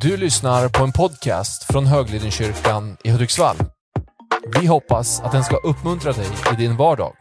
Du 0.00 0.16
lyssnar 0.16 0.68
på 0.68 0.84
en 0.84 0.92
podcast 0.92 1.72
från 1.72 1.86
Höglidenkyrkan 1.86 2.96
i 3.04 3.10
Hudiksvall. 3.10 3.56
Vi 4.60 4.66
hoppas 4.66 5.20
att 5.20 5.32
den 5.32 5.44
ska 5.44 5.56
uppmuntra 5.56 6.12
dig 6.12 6.26
i 6.52 6.56
din 6.56 6.76
vardag. 6.76 7.12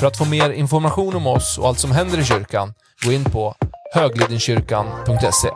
För 0.00 0.06
att 0.06 0.18
få 0.18 0.24
mer 0.24 0.50
information 0.50 1.16
om 1.16 1.26
oss 1.26 1.58
och 1.58 1.68
allt 1.68 1.78
som 1.78 1.92
händer 1.92 2.20
i 2.20 2.24
kyrkan, 2.24 2.74
gå 3.04 3.12
in 3.12 3.24
på 3.24 3.54
höglidenkyrkan.se. 3.94 5.48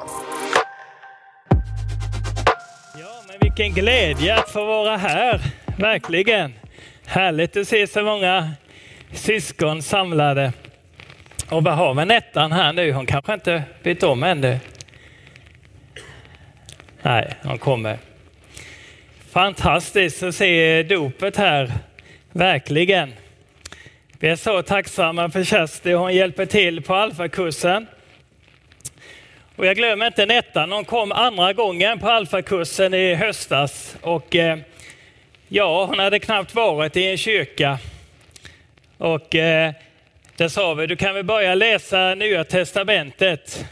Ja, 2.99 3.23
men 3.29 3.37
vilken 3.41 3.75
glädje 3.75 4.39
att 4.39 4.51
få 4.51 4.65
vara 4.65 4.97
här, 4.97 5.41
verkligen. 5.79 6.55
Härligt 7.07 7.57
att 7.57 7.69
se 7.69 7.87
så 7.87 8.03
många 8.03 8.51
syskon 9.13 9.83
samlade. 9.83 10.53
Och 11.51 11.65
vad 11.65 11.75
har 11.75 11.95
vi 11.95 12.05
Nettan 12.05 12.53
här 12.53 12.73
nu? 12.73 12.93
Hon 12.93 13.07
kanske 13.07 13.35
inte 13.35 13.63
vet 13.83 14.03
om 14.03 14.23
ännu. 14.23 14.59
Nej, 17.07 17.35
de 17.43 17.59
kommer. 17.59 17.99
Fantastiskt 19.31 20.23
att 20.23 20.35
se 20.35 20.83
dopet 20.83 21.37
här, 21.37 21.73
verkligen. 22.33 23.13
Vi 24.19 24.29
är 24.29 24.37
så 24.37 24.63
tacksamma 24.63 25.31
för 25.31 25.45
Kersti, 25.45 25.93
hon 25.93 26.15
hjälper 26.15 26.47
till 26.47 26.83
på 26.83 26.95
alfakursen. 26.95 27.87
Och 29.57 29.67
jag 29.67 29.77
glömmer 29.77 30.07
inte 30.07 30.27
Nettan, 30.27 30.73
hon 30.73 30.85
kom 30.85 31.13
andra 31.13 31.53
gången 31.53 31.99
på 31.99 32.09
alfakursen 32.09 32.95
i 32.95 33.15
höstas. 33.15 33.97
Och 34.01 34.37
eh, 34.37 34.59
ja, 35.49 35.85
hon 35.85 35.99
hade 35.99 36.19
knappt 36.19 36.55
varit 36.55 36.97
i 36.97 37.11
en 37.11 37.19
kyrka. 37.19 37.79
Och 38.99 39.35
eh, 39.35 39.73
där 40.37 40.49
sa 40.49 40.75
vi, 40.75 40.87
du 40.87 40.97
kan 40.97 41.15
väl 41.15 41.25
börja 41.25 41.55
läsa 41.55 42.15
Nya 42.15 42.45
Testamentet. 42.45 43.67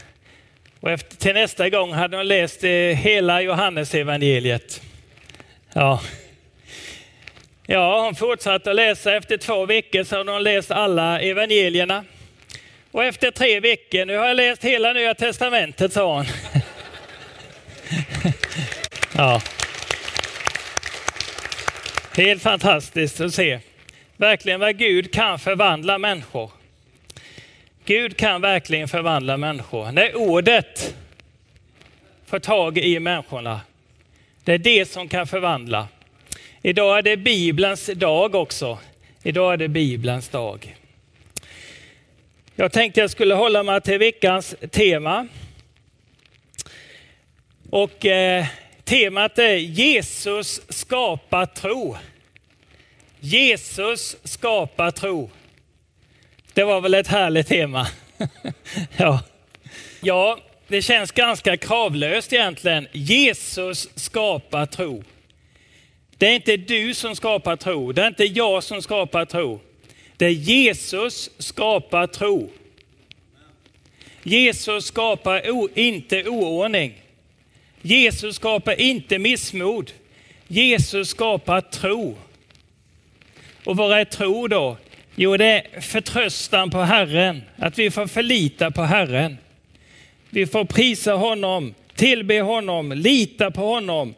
Och 0.85 0.91
efter, 0.91 1.15
till 1.15 1.33
nästa 1.33 1.69
gång 1.69 1.93
hade 1.93 2.17
hon 2.17 2.27
läst 2.27 2.63
eh, 2.63 2.69
hela 2.69 3.41
Johannesevangeliet. 3.41 4.81
Ja. 5.73 6.01
ja, 7.65 8.01
hon 8.01 8.15
fortsatte 8.15 8.69
att 8.69 8.75
läsa. 8.75 9.15
Efter 9.15 9.37
två 9.37 9.65
veckor 9.65 10.03
så 10.03 10.17
hade 10.17 10.31
hon 10.31 10.43
läst 10.43 10.71
alla 10.71 11.19
evangelierna. 11.19 12.05
Och 12.91 13.03
efter 13.03 13.31
tre 13.31 13.59
veckor, 13.59 14.05
nu 14.05 14.17
har 14.17 14.27
jag 14.27 14.35
läst 14.37 14.63
hela 14.63 14.93
Nya 14.93 15.15
Testamentet, 15.15 15.93
sa 15.93 16.15
hon. 16.15 16.25
ja. 19.15 19.41
Helt 22.17 22.43
fantastiskt 22.43 23.21
att 23.21 23.33
se. 23.33 23.59
Verkligen 24.17 24.59
vad 24.59 24.77
Gud 24.77 25.13
kan 25.13 25.39
förvandla 25.39 25.97
människor. 25.97 26.51
Gud 27.87 28.17
kan 28.17 28.41
verkligen 28.41 28.87
förvandla 28.87 29.37
människor. 29.37 29.91
När 29.91 30.15
ordet 30.15 30.95
får 32.25 32.39
tag 32.39 32.77
i 32.77 32.99
människorna, 32.99 33.61
det 34.43 34.53
är 34.53 34.57
det 34.57 34.85
som 34.85 35.07
kan 35.07 35.27
förvandla. 35.27 35.87
Idag 36.61 36.97
är 36.97 37.01
det 37.01 37.17
Bibelns 37.17 37.85
dag 37.85 38.35
också. 38.35 38.79
Idag 39.23 39.53
är 39.53 39.57
det 39.57 39.67
Bibelns 39.67 40.29
dag. 40.29 40.75
Jag 42.55 42.71
tänkte 42.71 43.01
jag 43.01 43.09
skulle 43.09 43.33
hålla 43.33 43.63
mig 43.63 43.81
till 43.81 43.99
veckans 43.99 44.55
tema. 44.71 45.27
Och 47.69 48.05
eh, 48.05 48.45
temat 48.83 49.39
är 49.39 49.55
Jesus 49.55 50.61
skapar 50.69 51.45
tro. 51.45 51.97
Jesus 53.19 54.17
skapar 54.23 54.91
tro. 54.91 55.29
Det 56.55 56.63
var 56.63 56.81
väl 56.81 56.93
ett 56.93 57.07
härligt 57.07 57.47
tema? 57.47 57.87
ja. 58.97 59.23
ja, 60.01 60.39
det 60.67 60.81
känns 60.81 61.11
ganska 61.11 61.57
kravlöst 61.57 62.33
egentligen. 62.33 62.87
Jesus 62.91 63.89
skapar 63.95 64.65
tro. 64.65 65.03
Det 66.17 66.27
är 66.27 66.35
inte 66.35 66.57
du 66.57 66.93
som 66.93 67.15
skapar 67.15 67.55
tro, 67.55 67.91
det 67.91 68.01
är 68.01 68.07
inte 68.07 68.25
jag 68.25 68.63
som 68.63 68.81
skapar 68.81 69.25
tro. 69.25 69.59
Det 70.17 70.25
är 70.25 70.29
Jesus 70.29 71.29
skapar 71.37 72.07
tro. 72.07 72.49
Jesus 74.23 74.85
skapar 74.85 75.51
o, 75.51 75.69
inte 75.75 76.29
oordning. 76.29 77.01
Jesus 77.81 78.35
skapar 78.35 78.81
inte 78.81 79.19
missmod. 79.19 79.91
Jesus 80.47 81.09
skapar 81.09 81.61
tro. 81.61 82.17
Och 83.65 83.77
vad 83.77 83.99
är 83.99 84.05
tro 84.05 84.47
då? 84.47 84.77
Jo, 85.17 85.37
det 85.37 85.45
är 85.45 85.81
förtröstan 85.81 86.69
på 86.69 86.77
Herren, 86.77 87.41
att 87.57 87.79
vi 87.79 87.91
får 87.91 88.07
förlita 88.07 88.71
på 88.71 88.81
Herren. 88.81 89.37
Vi 90.29 90.45
får 90.45 90.65
prisa 90.65 91.13
honom, 91.13 91.73
tillbe 91.95 92.41
honom, 92.41 92.91
lita 92.91 93.51
på 93.51 93.61
honom. 93.61 94.13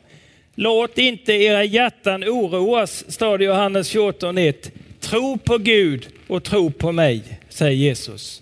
Låt 0.55 0.97
inte 0.97 1.33
era 1.33 1.63
hjärtan 1.63 2.23
oroas, 2.23 3.11
står 3.11 3.37
det 3.37 3.43
i 3.43 3.47
Johannes 3.47 3.95
14.1. 3.95 4.71
Tro 4.99 5.37
på 5.37 5.57
Gud 5.57 6.07
och 6.27 6.43
tro 6.43 6.71
på 6.71 6.91
mig, 6.91 7.23
säger 7.49 7.77
Jesus. 7.77 8.41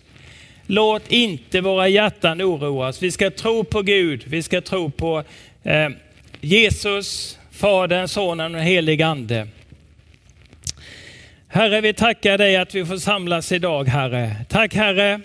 Låt 0.67 1.11
inte 1.11 1.61
våra 1.61 1.87
hjärtan 1.87 2.41
oroas. 2.41 3.03
Vi 3.03 3.11
ska 3.11 3.31
tro 3.31 3.63
på 3.63 3.81
Gud, 3.81 4.23
vi 4.27 4.43
ska 4.43 4.61
tro 4.61 4.91
på 4.91 5.23
eh, 5.63 5.89
Jesus, 6.41 7.39
Fadern, 7.51 8.07
Sonen 8.07 8.45
och 8.45 8.51
den 8.51 8.67
helige 8.67 9.07
Ande. 9.07 9.47
Herre, 11.55 11.81
vi 11.81 11.93
tackar 11.93 12.37
dig 12.37 12.55
att 12.55 12.75
vi 12.75 12.85
får 12.85 12.97
samlas 12.97 13.51
idag, 13.51 13.87
Herre. 13.87 14.35
Tack 14.49 14.73
Herre, 14.73 15.21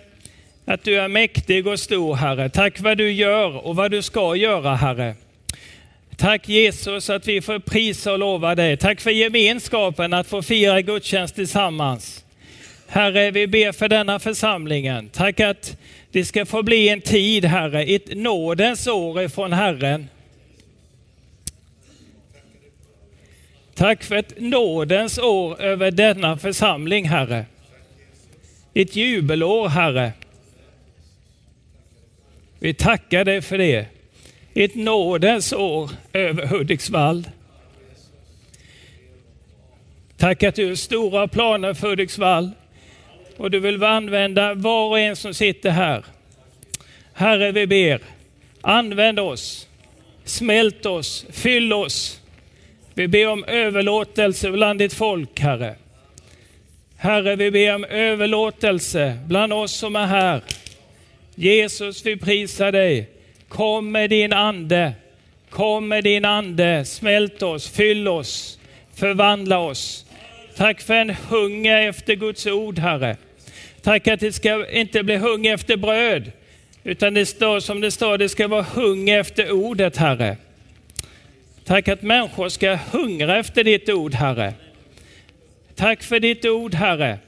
att 0.64 0.84
du 0.84 1.00
är 1.00 1.08
mäktig 1.08 1.66
och 1.66 1.80
stor, 1.80 2.14
Herre. 2.14 2.48
Tack 2.48 2.80
vad 2.80 2.98
du 2.98 3.12
gör 3.12 3.66
och 3.66 3.76
vad 3.76 3.90
du 3.90 4.02
ska 4.02 4.36
göra, 4.36 4.74
Herre. 4.74 5.14
Tack 6.16 6.48
Jesus 6.48 7.10
att 7.10 7.28
vi 7.28 7.40
får 7.40 7.58
prisa 7.58 8.12
och 8.12 8.18
lova 8.18 8.54
dig. 8.54 8.76
Tack 8.76 9.00
för 9.00 9.10
gemenskapen 9.10 10.12
att 10.14 10.26
få 10.26 10.42
fira 10.42 10.80
gudstjänst 10.80 11.34
tillsammans. 11.34 12.24
Herre, 12.88 13.30
vi 13.30 13.46
ber 13.46 13.72
för 13.72 13.88
denna 13.88 14.18
församlingen. 14.18 15.08
Tack 15.08 15.40
att 15.40 15.76
det 16.10 16.24
ska 16.24 16.46
få 16.46 16.62
bli 16.62 16.88
en 16.88 17.00
tid, 17.00 17.44
Herre, 17.44 17.82
ett 17.82 18.16
nådens 18.16 18.86
år 18.86 19.22
ifrån 19.22 19.52
Herren. 19.52 20.08
Tack 23.80 24.04
för 24.04 24.16
ett 24.16 24.40
nådens 24.40 25.18
år 25.18 25.60
över 25.60 25.90
denna 25.90 26.36
församling, 26.36 27.08
Herre. 27.08 27.46
Ett 28.74 28.96
jubelår, 28.96 29.68
Herre. 29.68 30.12
Vi 32.58 32.74
tackar 32.74 33.24
dig 33.24 33.42
för 33.42 33.58
det. 33.58 33.86
Ett 34.54 34.74
nådens 34.74 35.52
år 35.52 35.90
över 36.12 36.46
Hudiksvall. 36.46 37.28
Tack 40.16 40.42
att 40.42 40.54
du 40.54 40.68
har 40.68 40.74
stora 40.74 41.28
planer 41.28 41.74
för 41.74 41.88
Hudiksvall 41.88 42.50
och 43.36 43.50
du 43.50 43.60
vill 43.60 43.84
använda 43.84 44.54
var 44.54 44.88
och 44.88 44.98
en 44.98 45.16
som 45.16 45.34
sitter 45.34 45.70
här. 45.70 46.04
Herre, 47.12 47.52
vi 47.52 47.66
ber, 47.66 48.00
använd 48.60 49.18
oss, 49.18 49.68
smält 50.24 50.86
oss, 50.86 51.26
fyll 51.30 51.72
oss 51.72 52.19
vi 52.94 53.08
ber 53.08 53.28
om 53.28 53.44
överlåtelse 53.44 54.50
bland 54.50 54.78
ditt 54.78 54.94
folk, 54.94 55.40
Herre. 55.40 55.74
Herre, 56.96 57.36
vi 57.36 57.50
ber 57.50 57.74
om 57.74 57.84
överlåtelse 57.84 59.18
bland 59.26 59.52
oss 59.52 59.72
som 59.72 59.96
är 59.96 60.06
här. 60.06 60.40
Jesus, 61.34 62.06
vi 62.06 62.16
prisar 62.16 62.72
dig. 62.72 63.08
Kom 63.48 63.92
med 63.92 64.10
din 64.10 64.32
ande. 64.32 64.92
Kom 65.50 65.88
med 65.88 66.04
din 66.04 66.24
ande. 66.24 66.84
Smält 66.84 67.42
oss, 67.42 67.68
fyll 67.68 68.08
oss, 68.08 68.58
förvandla 68.94 69.58
oss. 69.58 70.06
Tack 70.56 70.80
för 70.80 70.94
en 70.94 71.10
hunger 71.10 71.88
efter 71.88 72.14
Guds 72.14 72.46
ord, 72.46 72.78
Herre. 72.78 73.16
Tack 73.82 74.08
att 74.08 74.20
det 74.20 74.32
ska 74.32 74.70
inte 74.70 75.02
bli 75.02 75.16
hunger 75.16 75.54
efter 75.54 75.76
bröd, 75.76 76.32
utan 76.84 77.14
det 77.14 77.26
står 77.26 77.60
som 77.60 77.80
det 77.80 77.90
står, 77.90 78.18
det 78.18 78.28
ska 78.28 78.48
vara 78.48 78.62
hunger 78.62 79.20
efter 79.20 79.52
ordet, 79.52 79.96
Herre. 79.96 80.36
Tack 81.64 81.88
att 81.88 82.02
människor 82.02 82.48
ska 82.48 82.74
hungra 82.74 83.38
efter 83.38 83.64
ditt 83.64 83.88
ord, 83.88 84.14
Herre. 84.14 84.54
Tack 85.74 86.02
för 86.02 86.20
ditt 86.20 86.44
ord, 86.44 86.74
Herre. 86.74 87.18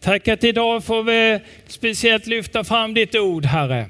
Tack 0.00 0.28
att 0.28 0.44
idag 0.44 0.84
får 0.84 1.02
vi 1.02 1.40
speciellt 1.66 2.26
lyfta 2.26 2.64
fram 2.64 2.94
ditt 2.94 3.14
ord, 3.14 3.44
Herre. 3.44 3.86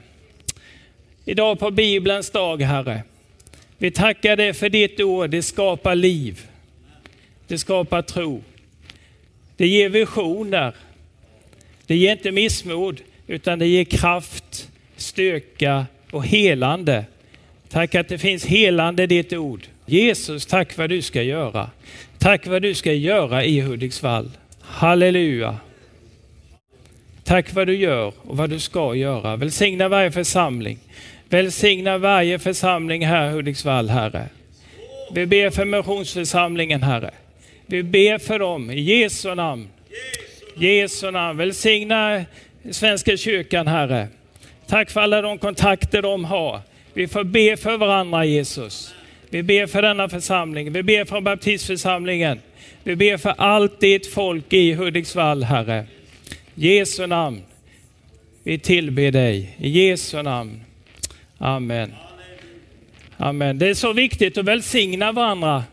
Idag 1.25 1.59
på 1.59 1.71
Bibelns 1.71 2.31
dag, 2.31 2.63
Herre. 2.63 3.03
Vi 3.79 3.91
tackar 3.91 4.37
dig 4.37 4.55
för 4.55 4.69
ditt 4.69 5.01
ord, 5.01 5.31
det 5.31 5.43
skapar 5.43 5.95
liv. 5.95 6.47
Det 7.47 7.59
skapar 7.59 8.03
tro. 8.03 8.43
Det 9.57 9.67
ger 9.67 9.89
visioner. 9.89 10.75
Det 11.87 11.97
ger 11.97 12.13
inte 12.13 12.31
missmod, 12.31 13.01
utan 13.27 13.59
det 13.59 13.67
ger 13.67 13.85
kraft, 13.85 14.69
styrka 14.97 15.87
och 16.11 16.27
helande. 16.27 17.05
Tack 17.69 17.95
att 17.95 18.09
det 18.09 18.19
finns 18.19 18.45
helande 18.47 19.03
i 19.03 19.07
ditt 19.07 19.33
ord. 19.33 19.67
Jesus, 19.89 20.47
tack 20.47 20.79
vad 20.79 20.91
du 20.91 21.03
ska 21.03 21.23
göra. 21.23 21.71
Tack 22.19 22.47
vad 22.47 22.63
du 22.63 22.75
ska 22.75 22.93
göra 22.93 23.45
i 23.45 23.61
Hudiksvall. 23.61 24.31
Halleluja. 24.61 25.57
Tack 27.25 27.55
vad 27.55 27.67
du 27.67 27.77
gör 27.77 28.13
och 28.23 28.37
vad 28.37 28.51
du 28.51 28.61
ska 28.61 28.95
göra. 28.95 29.37
Välsigna 29.37 29.89
varje 29.89 30.11
församling. 30.11 30.79
Välsigna 31.29 31.99
varje 31.99 32.39
församling 32.39 33.07
här 33.07 33.29
i 33.29 33.33
Hudiksvall, 33.33 33.89
Herre. 33.89 34.29
Vi 35.13 35.27
ber 35.27 35.51
för 35.51 35.65
missionsförsamlingen, 35.65 36.83
Herre. 36.83 37.11
Vi 37.67 37.83
ber 37.83 38.19
för 38.19 38.39
dem 38.39 38.71
i 38.71 38.81
Jesu 38.81 39.35
namn. 39.35 39.69
Jesu 40.57 41.11
namn. 41.11 41.39
Välsigna 41.39 42.25
Svenska 42.71 43.17
kyrkan, 43.17 43.67
Herre. 43.67 44.09
Tack 44.67 44.91
för 44.91 45.01
alla 45.01 45.23
de 45.23 45.39
kontakter 45.39 46.03
de 46.03 46.25
har. 46.25 46.61
Vi 46.95 47.09
får 47.09 47.25
be 47.25 47.57
för 47.57 47.77
varandra, 47.77 48.25
Jesus. 48.25 48.95
Vi 49.31 49.43
ber 49.43 49.67
för 49.67 49.83
denna 49.83 50.09
församling. 50.09 50.73
Vi 50.73 50.83
ber 50.83 51.05
för 51.05 51.21
baptistförsamlingen. 51.21 52.41
Vi 52.83 52.97
ber 52.97 53.17
för 53.17 53.35
allt 53.39 53.81
ditt 53.81 54.07
folk 54.07 54.53
i 54.53 54.73
Hudiksvall, 54.73 55.43
Herre. 55.43 55.87
Jesu 56.55 57.07
namn. 57.07 57.43
Vi 58.43 58.59
tillber 58.59 59.11
dig. 59.11 59.57
I 59.59 59.69
Jesu 59.69 60.23
namn. 60.23 60.61
Amen. 61.39 61.95
Amen. 63.17 63.59
Det 63.59 63.69
är 63.69 63.75
så 63.75 63.93
viktigt 63.93 64.39
att 64.39 64.45
välsigna 64.45 65.13
varandra. 65.13 65.65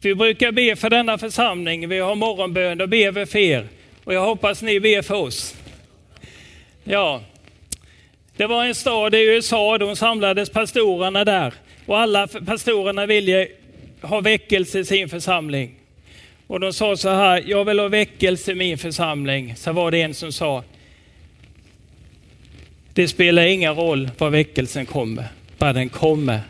Vi 0.00 0.14
brukar 0.14 0.52
be 0.52 0.76
för 0.76 0.90
denna 0.90 1.18
församling. 1.18 1.88
Vi 1.88 1.98
har 1.98 2.14
morgonbön 2.14 2.80
och 2.80 2.88
ber 2.88 3.12
vi 3.12 3.26
för 3.26 3.38
er. 3.38 3.68
Och 4.04 4.14
jag 4.14 4.26
hoppas 4.26 4.62
ni 4.62 4.80
ber 4.80 5.02
för 5.02 5.14
oss. 5.14 5.54
Ja, 6.84 7.20
det 8.36 8.46
var 8.46 8.64
en 8.64 8.74
stad 8.74 9.14
i 9.14 9.18
USA, 9.18 9.78
de 9.78 9.96
samlades 9.96 10.50
pastorerna 10.50 11.24
där 11.24 11.54
och 11.86 11.98
alla 11.98 12.26
pastorerna 12.26 13.06
ville 13.06 13.48
ha 14.00 14.20
väckelse 14.20 14.78
i 14.78 14.84
sin 14.84 15.08
församling. 15.08 15.74
Och 16.46 16.60
de 16.60 16.72
sa 16.72 16.96
så 16.96 17.08
här, 17.08 17.44
jag 17.46 17.64
vill 17.64 17.78
ha 17.78 17.88
väckelse 17.88 18.52
i 18.52 18.54
min 18.54 18.78
församling. 18.78 19.56
Så 19.56 19.72
var 19.72 19.90
det 19.90 20.02
en 20.02 20.14
som 20.14 20.32
sa, 20.32 20.64
det 22.94 23.08
spelar 23.08 23.42
ingen 23.46 23.74
roll 23.74 24.10
var 24.18 24.30
väckelsen 24.30 24.86
kommer, 24.86 25.24
bara 25.58 25.72
den 25.72 25.88
kommer. 25.88 26.40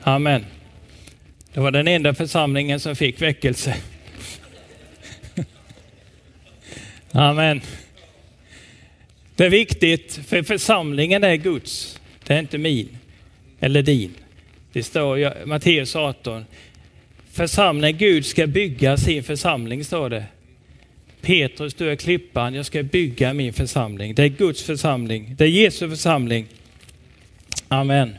Amen. 0.00 0.44
Det 1.52 1.60
var 1.60 1.70
den 1.70 1.88
enda 1.88 2.14
församlingen 2.14 2.80
som 2.80 2.96
fick 2.96 3.22
väckelse. 3.22 3.76
Amen. 7.12 7.60
Det 9.36 9.44
är 9.44 9.50
viktigt, 9.50 10.20
för 10.26 10.42
församlingen 10.42 11.24
är 11.24 11.36
Guds, 11.36 12.00
det 12.26 12.34
är 12.34 12.38
inte 12.38 12.58
min 12.58 12.98
eller 13.60 13.82
din. 13.82 14.14
Det 14.72 14.82
står 14.82 15.18
i 15.18 15.30
Matteus 15.46 15.96
18. 15.96 16.44
Församlingen, 17.32 17.98
Gud 17.98 18.26
ska 18.26 18.46
bygga 18.46 18.96
sin 18.96 19.22
församling, 19.22 19.84
står 19.84 20.10
det. 20.10 20.24
Petrus, 21.20 21.74
du 21.74 21.90
är 21.90 21.96
klippan, 21.96 22.54
jag 22.54 22.66
ska 22.66 22.82
bygga 22.82 23.32
min 23.32 23.52
församling. 23.52 24.14
Det 24.14 24.22
är 24.22 24.28
Guds 24.28 24.62
församling, 24.62 25.34
det 25.38 25.44
är 25.44 25.48
Jesu 25.48 25.90
församling. 25.90 26.46
Amen. 27.68 28.16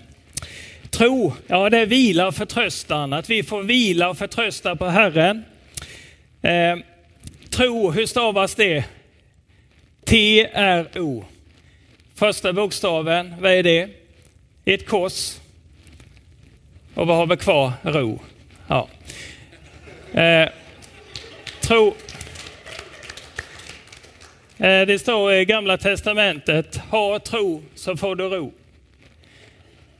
Tro, 0.89 1.33
ja 1.47 1.69
det 1.69 1.77
är 1.77 1.85
vila 1.85 2.27
och 2.27 2.35
förtröstan, 2.35 3.13
att 3.13 3.29
vi 3.29 3.43
får 3.43 3.63
vila 3.63 4.09
och 4.09 4.17
förtrösta 4.17 4.75
på 4.75 4.85
Herren. 4.85 5.43
Eh, 6.41 6.77
tro, 7.49 7.91
hur 7.91 8.05
stavas 8.05 8.55
det? 8.55 8.83
T-R-O. 10.05 11.25
Första 12.15 12.53
bokstaven, 12.53 13.35
vad 13.39 13.51
är 13.51 13.63
det? 13.63 13.98
Ett 14.65 14.87
kors. 14.87 15.39
Och 16.93 17.07
vad 17.07 17.17
har 17.17 17.27
vi 17.27 17.37
kvar? 17.37 17.71
Ro. 17.83 18.19
Ja. 18.67 18.87
Eh, 20.13 20.49
tro. 21.61 21.95
Eh, 24.57 24.85
det 24.85 24.99
står 24.99 25.33
i 25.33 25.45
Gamla 25.45 25.77
Testamentet, 25.77 26.77
ha 26.77 27.19
tro 27.19 27.63
så 27.75 27.97
får 27.97 28.15
du 28.15 28.23
ro. 28.23 28.53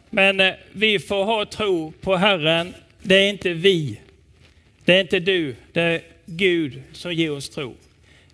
Men 0.09 0.39
eh, 0.39 0.53
vi 0.71 0.99
får 0.99 1.23
ha 1.23 1.45
tro 1.45 1.93
på 2.01 2.15
Herren. 2.15 2.73
Det 3.01 3.15
är 3.15 3.29
inte 3.29 3.53
vi. 3.53 3.99
Det 4.85 4.93
är 4.93 5.01
inte 5.01 5.19
du. 5.19 5.55
Det 5.73 5.81
är 5.81 6.01
Gud 6.25 6.81
som 6.93 7.13
ger 7.13 7.31
oss 7.31 7.49
tro. 7.49 7.75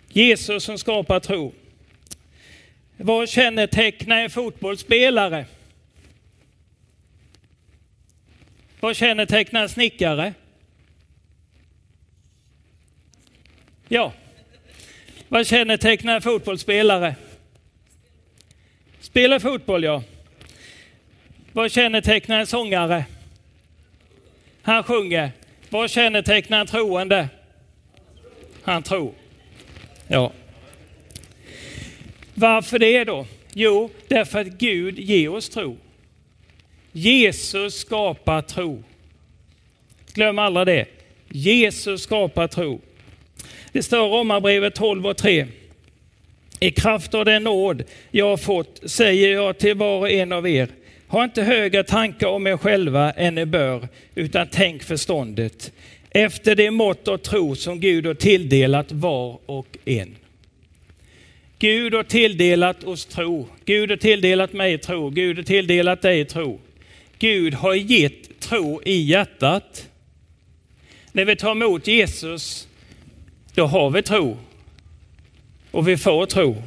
Jesus 0.08 0.64
som 0.64 0.78
skapar 0.78 1.20
tro. 1.20 1.52
Vad 2.96 3.28
kännetecknar 3.28 4.20
en 4.20 4.30
fotbollsspelare? 4.30 5.44
Vad 8.86 8.96
kännetecknar 8.96 9.62
en 9.62 9.68
snickare? 9.68 10.34
Ja. 13.88 14.12
Vad 15.28 15.46
kännetecknar 15.46 16.14
en 16.14 16.22
fotbollsspelare? 16.22 17.14
Spelar 19.00 19.38
fotboll, 19.38 19.84
ja. 19.84 20.02
Vad 21.52 21.72
kännetecknar 21.72 22.40
en 22.40 22.46
sångare? 22.46 23.04
Han 24.62 24.82
sjunger. 24.82 25.32
Vad 25.68 25.90
kännetecknar 25.90 26.60
en 26.60 26.66
troende? 26.66 27.28
Han 28.62 28.82
tror. 28.82 29.14
Ja. 30.08 30.32
Varför 32.34 32.78
det 32.78 33.04
då? 33.04 33.26
Jo, 33.54 33.90
därför 34.08 34.40
att 34.40 34.46
Gud 34.46 34.98
ger 34.98 35.28
oss 35.32 35.48
tro. 35.48 35.76
Jesus 36.98 37.74
skapar 37.74 38.42
tro. 38.42 38.82
Glöm 40.14 40.38
aldrig 40.38 40.66
det. 40.66 40.86
Jesus 41.28 42.02
skapar 42.02 42.48
tro. 42.48 42.80
Det 43.72 43.82
står 43.82 44.06
i 44.06 44.10
Romarbrevet 44.10 44.74
12 44.74 45.06
och 45.06 45.16
3. 45.16 45.46
I 46.60 46.70
kraft 46.70 47.14
av 47.14 47.24
den 47.24 47.44
nåd 47.44 47.82
jag 48.10 48.28
har 48.28 48.36
fått 48.36 48.80
säger 48.84 49.32
jag 49.32 49.58
till 49.58 49.76
var 49.76 49.98
och 49.98 50.10
en 50.10 50.32
av 50.32 50.48
er, 50.48 50.68
ha 51.08 51.24
inte 51.24 51.42
högre 51.42 51.84
tankar 51.84 52.28
om 52.28 52.46
er 52.46 52.56
själva 52.56 53.12
än 53.12 53.34
ni 53.34 53.46
bör, 53.46 53.88
utan 54.14 54.48
tänk 54.50 54.82
förståndet 54.82 55.72
efter 56.10 56.54
det 56.54 56.70
mått 56.70 57.08
av 57.08 57.18
tro 57.18 57.54
som 57.54 57.80
Gud 57.80 58.06
har 58.06 58.14
tilldelat 58.14 58.92
var 58.92 59.38
och 59.46 59.78
en. 59.84 60.16
Gud 61.58 61.94
har 61.94 62.02
tilldelat 62.02 62.84
oss 62.84 63.06
tro. 63.06 63.48
Gud 63.64 63.90
har 63.90 63.96
tilldelat 63.96 64.52
mig 64.52 64.78
tro. 64.78 65.10
Gud 65.10 65.36
har 65.36 65.44
tilldelat 65.44 66.02
dig 66.02 66.24
tro. 66.24 66.60
Gud 67.18 67.54
har 67.54 67.74
gett 67.74 68.40
tro 68.40 68.82
i 68.84 69.02
hjärtat. 69.02 69.88
När 71.12 71.24
vi 71.24 71.36
tar 71.36 71.50
emot 71.50 71.86
Jesus, 71.86 72.68
då 73.54 73.66
har 73.66 73.90
vi 73.90 74.02
tro. 74.02 74.38
Och 75.70 75.88
vi 75.88 75.96
får 75.96 76.26
tro. 76.26 76.62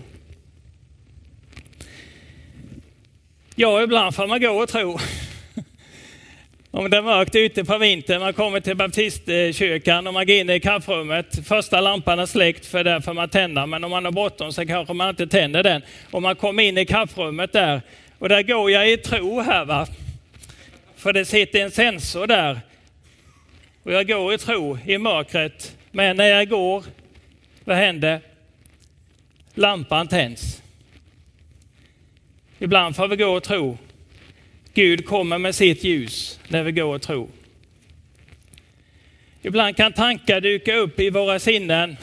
Ja, 3.56 3.84
ibland 3.84 4.16
får 4.16 4.28
man 4.28 4.42
gå 4.42 4.50
och 4.50 4.70
tro. 4.70 5.00
Om 6.72 6.90
det 6.90 6.98
är 6.98 7.02
mörkt 7.02 7.36
ute 7.36 7.66
på 7.66 7.78
vintern, 7.78 8.20
man 8.20 8.34
kommer 8.34 8.60
till 8.60 8.76
baptistkyrkan 8.76 10.08
och 10.08 10.14
man 10.14 10.26
går 10.26 10.36
in 10.36 10.50
i 10.50 10.60
kaffrummet. 10.60 11.48
Första 11.48 11.82
lampan 11.82 12.20
är 12.20 12.26
släckt 12.26 12.66
för 12.66 12.84
där 12.84 13.00
får 13.00 13.14
man 13.14 13.30
tända, 13.30 13.66
men 13.66 13.84
om 13.84 13.92
man 13.92 14.06
har 14.06 14.12
bråttom 14.12 14.54
så 14.54 14.66
kanske 14.66 14.94
man 14.94 15.10
inte 15.10 15.28
tänder 15.28 15.64
den. 15.64 15.82
Och 16.12 16.22
man 16.22 16.36
kommer 16.36 16.64
in 16.64 16.78
i 16.78 16.86
kaffrummet 16.86 17.54
där 17.54 17.82
och 18.20 18.30
där 18.30 18.44
går 18.44 18.72
jag 18.72 18.92
i 18.92 18.98
tro 18.98 19.42
här 19.42 19.66
va. 19.66 19.88
För 21.00 21.14
det 21.14 21.26
sitter 21.26 21.60
en 21.60 21.72
sensor 21.72 22.28
där. 22.28 22.60
Och 23.84 23.92
jag 23.94 24.08
går 24.08 24.34
i 24.34 24.38
tro 24.38 24.78
i 24.86 24.98
mörkret. 24.98 25.78
Men 25.92 26.18
när 26.18 26.26
jag 26.26 26.50
går, 26.50 26.84
vad 27.64 27.78
händer? 27.78 28.22
Lampan 29.54 30.08
tänds. 30.08 30.62
Ibland 32.60 32.96
får 32.96 33.08
vi 33.08 33.16
gå 33.16 33.26
och 33.26 33.44
tro. 33.44 33.78
Gud 34.74 35.06
kommer 35.06 35.38
med 35.38 35.56
sitt 35.56 35.84
ljus 35.84 36.40
när 36.48 36.64
vi 36.64 36.72
går 36.72 36.96
och 36.96 37.02
tror. 37.02 37.30
Ibland 39.42 39.78
kan 39.78 39.94
tankar 39.94 40.42
dyka 40.42 40.76
upp 40.76 41.00
i 41.00 41.10
våra 41.10 41.40
sinnen. 41.40 41.98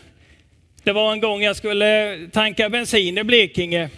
Det 0.82 0.92
var 0.92 1.12
en 1.12 1.20
gång 1.20 1.42
jag 1.42 1.56
skulle 1.56 2.18
tanka 2.32 2.70
bensin 2.70 3.18
i 3.18 3.24
Blekinge. 3.24 3.90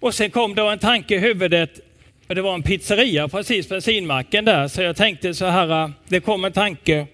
Och 0.00 0.14
sen 0.14 0.30
kom 0.30 0.54
då 0.54 0.68
en 0.68 0.78
tanke 0.78 1.14
i 1.14 1.18
huvudet. 1.18 1.89
Och 2.30 2.36
det 2.36 2.42
var 2.42 2.54
en 2.54 2.62
pizzeria 2.62 3.28
precis 3.28 3.68
bensinmacken 3.68 4.44
där, 4.44 4.68
så 4.68 4.82
jag 4.82 4.96
tänkte 4.96 5.34
så 5.34 5.46
här, 5.46 5.82
äh, 5.82 5.90
det 6.08 6.20
kom 6.20 6.44
en 6.44 6.52
tanke. 6.52 7.06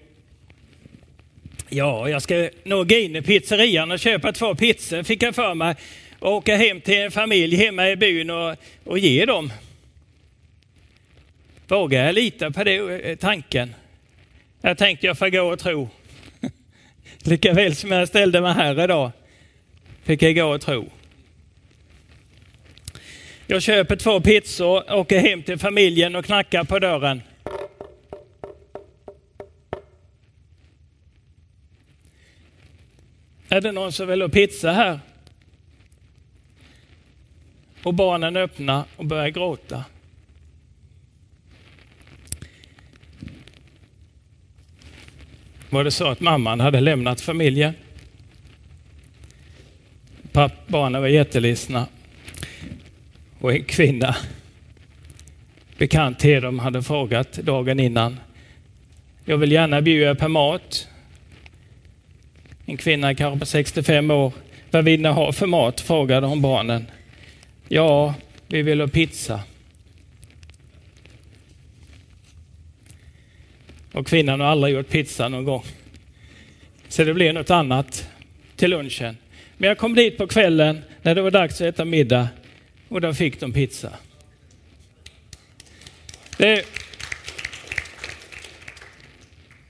Ja, 1.69 2.09
jag 2.09 2.21
ska 2.21 2.49
nog 2.63 2.89
gå 2.89 2.95
in 2.95 3.15
i 3.15 3.21
pizzerian 3.21 3.91
och 3.91 3.99
köpa 3.99 4.31
två 4.31 4.55
pizzor, 4.55 5.03
fick 5.03 5.23
jag 5.23 5.35
för 5.35 5.53
mig. 5.53 5.75
Och 6.19 6.31
åka 6.31 6.55
hem 6.55 6.81
till 6.81 6.97
en 6.97 7.11
familj 7.11 7.55
hemma 7.55 7.89
i 7.89 7.95
byn 7.95 8.29
och, 8.29 8.55
och 8.83 8.99
ge 8.99 9.25
dem. 9.25 9.53
Vågar 11.67 12.05
jag 12.05 12.15
lita 12.15 12.51
på 12.51 12.63
det, 12.63 12.75
eh, 12.75 13.15
tanken? 13.15 13.75
Jag 14.61 14.77
tänkte 14.77 15.07
jag 15.07 15.17
får 15.17 15.29
gå 15.29 15.41
och 15.41 15.59
tro. 15.59 15.89
Lika 17.19 17.53
väl 17.53 17.75
som 17.75 17.91
jag 17.91 18.07
ställde 18.07 18.41
mig 18.41 18.53
här 18.53 18.83
idag 18.83 19.11
fick 20.03 20.21
jag 20.21 20.35
gå 20.35 20.45
och 20.45 20.61
tro. 20.61 20.89
Jag 23.49 23.61
köper 23.61 23.95
två 23.95 24.21
pizzor, 24.21 24.93
åker 24.93 25.19
hem 25.19 25.43
till 25.43 25.57
familjen 25.57 26.15
och 26.15 26.25
knackar 26.25 26.63
på 26.63 26.79
dörren. 26.79 27.21
Är 33.49 33.61
det 33.61 33.71
någon 33.71 33.91
som 33.91 34.07
vill 34.07 34.21
ha 34.21 34.29
pizza 34.29 34.71
här? 34.71 34.99
Och 37.83 37.93
barnen 37.93 38.37
öppnar 38.37 38.83
och 38.95 39.05
börjar 39.05 39.29
gråta. 39.29 39.85
Var 45.69 45.83
det 45.83 45.91
så 45.91 46.07
att 46.07 46.19
mamman 46.19 46.59
hade 46.59 46.79
lämnat 46.79 47.21
familjen? 47.21 47.73
Papp, 50.31 50.67
barnen 50.67 51.01
var 51.01 51.07
jätteledsna. 51.07 51.87
Och 53.39 53.53
en 53.53 53.63
kvinna, 53.63 54.15
bekant 55.77 56.19
till 56.19 56.41
dem, 56.41 56.59
hade 56.59 56.83
frågat 56.83 57.33
dagen 57.33 57.79
innan. 57.79 58.19
Jag 59.25 59.37
vill 59.37 59.51
gärna 59.51 59.81
bjuda 59.81 60.15
på 60.15 60.27
mat. 60.27 60.87
En 62.65 62.77
kvinna 62.77 63.15
kanske 63.15 63.39
på 63.39 63.45
65 63.45 64.11
år. 64.11 64.33
Vad 64.71 64.85
vill 64.85 65.01
ni 65.01 65.09
ha 65.09 65.31
för 65.31 65.47
mat? 65.47 65.81
frågade 65.81 66.27
hon 66.27 66.41
barnen. 66.41 66.85
Ja, 67.67 68.13
vi 68.47 68.61
vill 68.61 68.79
ha 68.79 68.87
pizza. 68.87 69.41
Och 73.91 74.07
kvinnan 74.07 74.39
har 74.39 74.47
aldrig 74.47 74.75
gjort 74.75 74.89
pizza 74.89 75.29
någon 75.29 75.45
gång. 75.45 75.63
Så 76.87 77.03
det 77.03 77.13
blev 77.13 77.33
något 77.33 77.49
annat 77.49 78.09
till 78.55 78.69
lunchen. 78.69 79.17
Men 79.57 79.67
jag 79.67 79.77
kom 79.77 79.95
dit 79.95 80.17
på 80.17 80.27
kvällen 80.27 80.81
när 81.01 81.15
det 81.15 81.21
var 81.21 81.31
dags 81.31 81.55
att 81.55 81.67
äta 81.67 81.85
middag 81.85 82.27
och 82.89 83.01
då 83.01 83.13
fick 83.13 83.39
de 83.39 83.53
pizza. 83.53 83.93
Det 86.37 86.65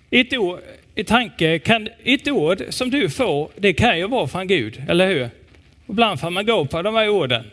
ett 0.10 0.34
ord, 0.34 0.60
i 0.96 1.04
tanke, 1.04 1.60
kan, 1.60 1.90
ett 2.04 2.28
ord 2.28 2.64
som 2.70 2.90
du 2.90 3.10
får, 3.10 3.50
det 3.56 3.74
kan 3.74 3.98
ju 3.98 4.08
vara 4.08 4.28
från 4.28 4.48
Gud, 4.48 4.84
eller 4.90 5.08
hur? 5.08 5.30
Ibland 5.90 6.20
får 6.20 6.30
man 6.30 6.46
gå 6.46 6.66
på 6.66 6.82
de 6.82 6.96
här 6.96 7.10
orden. 7.10 7.44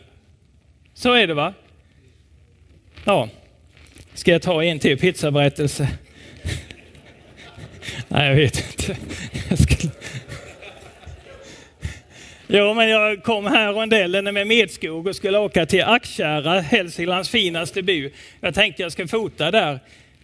Så 0.93 1.13
är 1.13 1.27
det 1.27 1.33
va? 1.33 1.53
Ja. 3.03 3.29
Ska 4.13 4.31
jag 4.31 4.41
ta 4.41 4.63
en 4.63 4.79
till 4.79 4.97
pizzaberättelse? 4.97 5.87
Nej, 8.07 8.27
jag 8.27 8.35
vet 8.35 8.57
inte. 8.57 8.97
Jag 9.49 9.59
skulle... 9.59 9.91
Jo, 12.47 12.73
men 12.73 12.89
jag 12.89 13.23
kom 13.23 13.45
här 13.45 13.73
rondellen 13.73 14.33
med 14.33 14.47
Medskog 14.47 15.07
och 15.07 15.15
skulle 15.15 15.37
åka 15.37 15.65
till 15.65 15.83
Akkära, 15.83 16.59
Hälsinglands 16.59 17.29
finaste 17.29 17.81
by. 17.81 18.11
Jag 18.41 18.53
tänkte 18.53 18.81
jag 18.81 18.91
ska 18.91 19.07
fota 19.07 19.51
där. 19.51 19.79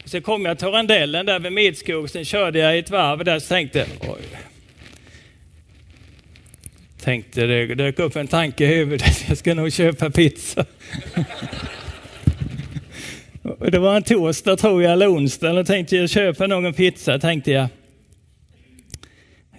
Så 0.05 0.21
kom 0.21 0.45
jag 0.45 0.59
till 0.59 0.67
rondellen 0.67 1.25
där 1.25 1.39
vid 1.39 1.51
Medskog, 1.51 2.09
sen 2.09 2.25
körde 2.25 2.59
jag 2.59 2.77
ett 2.77 2.89
varv 2.89 3.23
där 3.23 3.35
och 3.35 3.43
tänkte 3.47 3.85
oj. 4.01 4.21
Tänkte 7.03 7.45
det 7.45 7.75
dök 7.75 7.99
upp 7.99 8.15
en 8.15 8.27
tanke 8.27 8.63
i 8.63 8.67
huvudet, 8.67 9.25
jag 9.27 9.37
ska 9.37 9.53
nog 9.53 9.73
köpa 9.73 10.09
pizza. 10.09 10.65
det 13.71 13.79
var 13.79 13.95
en 13.95 14.03
torsdag 14.03 14.57
tror 14.57 14.83
jag, 14.83 14.93
eller 14.93 15.13
onsdag, 15.13 15.51
och 15.51 15.67
tänkte 15.67 15.97
jag 15.97 16.09
köpa 16.09 16.47
någon 16.47 16.73
pizza, 16.73 17.19
tänkte 17.19 17.51
jag. 17.51 17.67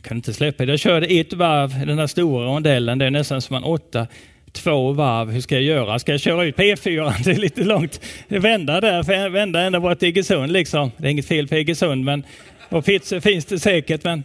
Jag 0.02 0.08
kunde 0.08 0.18
inte 0.18 0.32
släppa 0.32 0.66
det. 0.66 0.72
Jag 0.72 0.80
körde 0.80 1.06
ett 1.06 1.32
varv 1.32 1.82
i 1.82 1.84
den 1.84 1.98
här 1.98 2.06
stora 2.06 2.46
rondellen, 2.46 2.98
det 2.98 3.06
är 3.06 3.10
nästan 3.10 3.42
som 3.42 3.56
en 3.56 3.64
åtta 3.64 4.06
två 4.52 4.92
varv. 4.92 5.30
Hur 5.30 5.40
ska 5.40 5.54
jag 5.54 5.64
göra? 5.64 5.98
Ska 5.98 6.12
jag 6.12 6.20
köra 6.20 6.44
ut 6.44 6.56
P4? 6.56 7.14
Det 7.24 7.30
är 7.30 7.36
lite 7.36 7.64
långt. 7.64 8.00
Vända 8.28 8.80
där, 8.80 9.28
vända 9.28 9.60
ända 9.60 9.80
bort 9.80 9.98
till 9.98 10.08
Iggesund 10.08 10.52
liksom. 10.52 10.90
Det 10.96 11.06
är 11.06 11.10
inget 11.10 11.28
fel 11.28 11.48
på 11.48 11.56
Iggesund, 11.56 12.04
men 12.04 12.24
och 12.68 12.84
pizza 12.84 13.20
finns 13.20 13.44
det 13.44 13.58
säkert. 13.58 14.04
Men, 14.04 14.24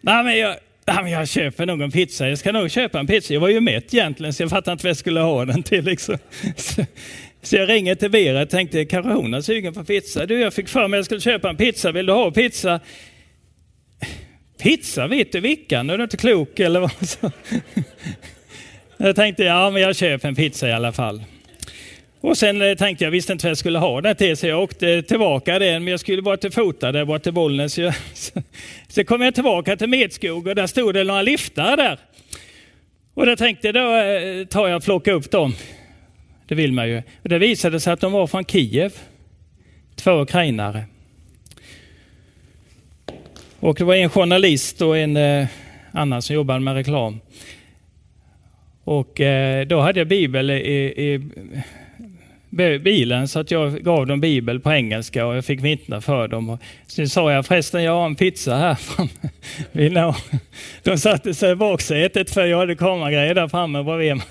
nej, 0.00 0.24
men 0.24 0.38
jag, 0.38 0.56
nej, 0.86 1.02
men 1.02 1.12
jag 1.12 1.28
köper 1.28 1.66
nog 1.66 1.82
en 1.82 1.90
pizza. 1.90 2.28
Jag 2.28 2.38
ska 2.38 2.52
nog 2.52 2.70
köpa 2.70 3.00
en 3.00 3.06
pizza. 3.06 3.34
Jag 3.34 3.40
var 3.40 3.48
ju 3.48 3.60
mätt 3.60 3.94
egentligen, 3.94 4.32
så 4.32 4.42
jag 4.42 4.50
fattade 4.50 4.72
inte 4.72 4.84
vad 4.84 4.90
jag 4.90 4.96
skulle 4.96 5.20
ha 5.20 5.44
den 5.44 5.62
till. 5.62 5.84
Liksom. 5.84 6.18
Så, 6.56 6.84
så 7.42 7.56
jag 7.56 7.68
ringer 7.68 7.94
till 7.94 8.10
Vera 8.10 8.42
och 8.42 8.50
tänkte, 8.50 8.84
kanske 8.84 9.12
hon 9.12 9.34
är 9.34 9.40
sugen 9.40 9.74
på 9.74 9.84
pizza. 9.84 10.26
Du, 10.26 10.40
jag 10.40 10.54
fick 10.54 10.68
för 10.68 10.88
mig 10.88 10.98
att 10.98 10.98
jag 10.98 11.04
skulle 11.04 11.20
köpa 11.20 11.50
en 11.50 11.56
pizza. 11.56 11.92
Vill 11.92 12.06
du 12.06 12.12
ha 12.12 12.30
pizza? 12.30 12.80
Pizza, 14.60 15.06
vet 15.06 15.32
du 15.32 15.40
vilken? 15.40 15.90
Är 15.90 15.98
du 15.98 16.04
inte 16.04 16.16
klok 16.16 16.60
eller 16.60 16.80
vad? 16.80 17.08
Så. 17.08 17.30
Jag 18.96 19.16
tänkte, 19.16 19.44
ja 19.44 19.70
men 19.70 19.82
jag 19.82 19.96
köper 19.96 20.28
en 20.28 20.34
pizza 20.34 20.68
i 20.68 20.72
alla 20.72 20.92
fall. 20.92 21.24
Och 22.20 22.38
sen 22.38 22.62
eh, 22.62 22.74
tänkte 22.74 23.04
jag, 23.04 23.10
visste 23.10 23.32
inte 23.32 23.46
vad 23.46 23.50
jag 23.50 23.58
skulle 23.58 23.78
ha 23.78 24.00
den 24.00 24.16
till, 24.16 24.36
så 24.36 24.46
jag 24.46 24.62
åkte 24.62 25.02
tillbaka 25.02 25.58
den, 25.58 25.84
men 25.84 25.90
jag 25.90 26.00
skulle 26.00 26.22
bara 26.22 26.36
till 26.36 26.50
Fota, 26.50 26.92
där 26.92 27.04
bort 27.04 27.22
till 27.22 27.32
Bollnäs. 27.32 27.74
Så, 27.74 27.92
så, 28.14 28.42
så 28.88 29.04
kom 29.04 29.22
jag 29.22 29.34
tillbaka 29.34 29.76
till 29.76 29.88
Medskog 29.88 30.46
och 30.46 30.54
där 30.54 30.66
stod 30.66 30.94
det 30.94 31.04
några 31.04 31.22
liftar 31.22 31.76
där. 31.76 31.98
Och 33.14 33.26
då 33.26 33.36
tänkte 33.36 33.68
jag, 33.68 33.74
då 33.74 33.96
eh, 33.96 34.46
tar 34.46 34.68
jag 34.68 34.76
och 34.76 34.84
plockar 34.84 35.12
upp 35.12 35.30
dem. 35.30 35.54
Det 36.48 36.54
vill 36.54 36.72
man 36.72 36.88
ju. 36.88 37.02
Och 37.22 37.28
det 37.28 37.38
visade 37.38 37.80
sig 37.80 37.92
att 37.92 38.00
de 38.00 38.12
var 38.12 38.26
från 38.26 38.44
Kiev. 38.44 38.92
Två 39.96 40.20
ukrainare. 40.20 40.84
Och 43.60 43.74
det 43.74 43.84
var 43.84 43.94
en 43.94 44.10
journalist 44.10 44.82
och 44.82 44.98
en 44.98 45.16
eh, 45.16 45.46
annan 45.92 46.22
som 46.22 46.34
jobbade 46.34 46.60
med 46.60 46.74
reklam. 46.74 47.20
Och 48.84 49.20
eh, 49.20 49.66
då 49.66 49.80
hade 49.80 50.00
jag 50.00 50.08
bibel 50.08 50.50
i, 50.50 50.54
i, 50.54 51.20
bilen 52.78 53.28
så 53.28 53.38
att 53.40 53.50
jag 53.50 53.82
gav 53.82 54.06
dem 54.06 54.20
bibel 54.20 54.60
på 54.60 54.72
engelska 54.72 55.26
och 55.26 55.36
jag 55.36 55.44
fick 55.44 55.60
vittna 55.60 56.00
för 56.00 56.28
dem. 56.28 56.50
Och 56.50 56.60
sen 56.86 57.08
sa 57.08 57.32
jag 57.32 57.46
förresten, 57.46 57.82
jag 57.82 57.92
har 57.92 58.06
en 58.06 58.16
pizza 58.16 58.56
här 58.56 58.74
framme. 58.74 59.10
De 60.82 60.98
satte 60.98 61.34
sig 61.34 61.52
i 61.52 61.54
baksätet 61.54 62.30
för 62.30 62.46
jag 62.46 62.58
hade 62.58 62.74
kameragrejer 62.74 63.34
där 63.34 63.48
framme 63.48 63.82
bredvid 63.82 64.16
mig. 64.16 64.26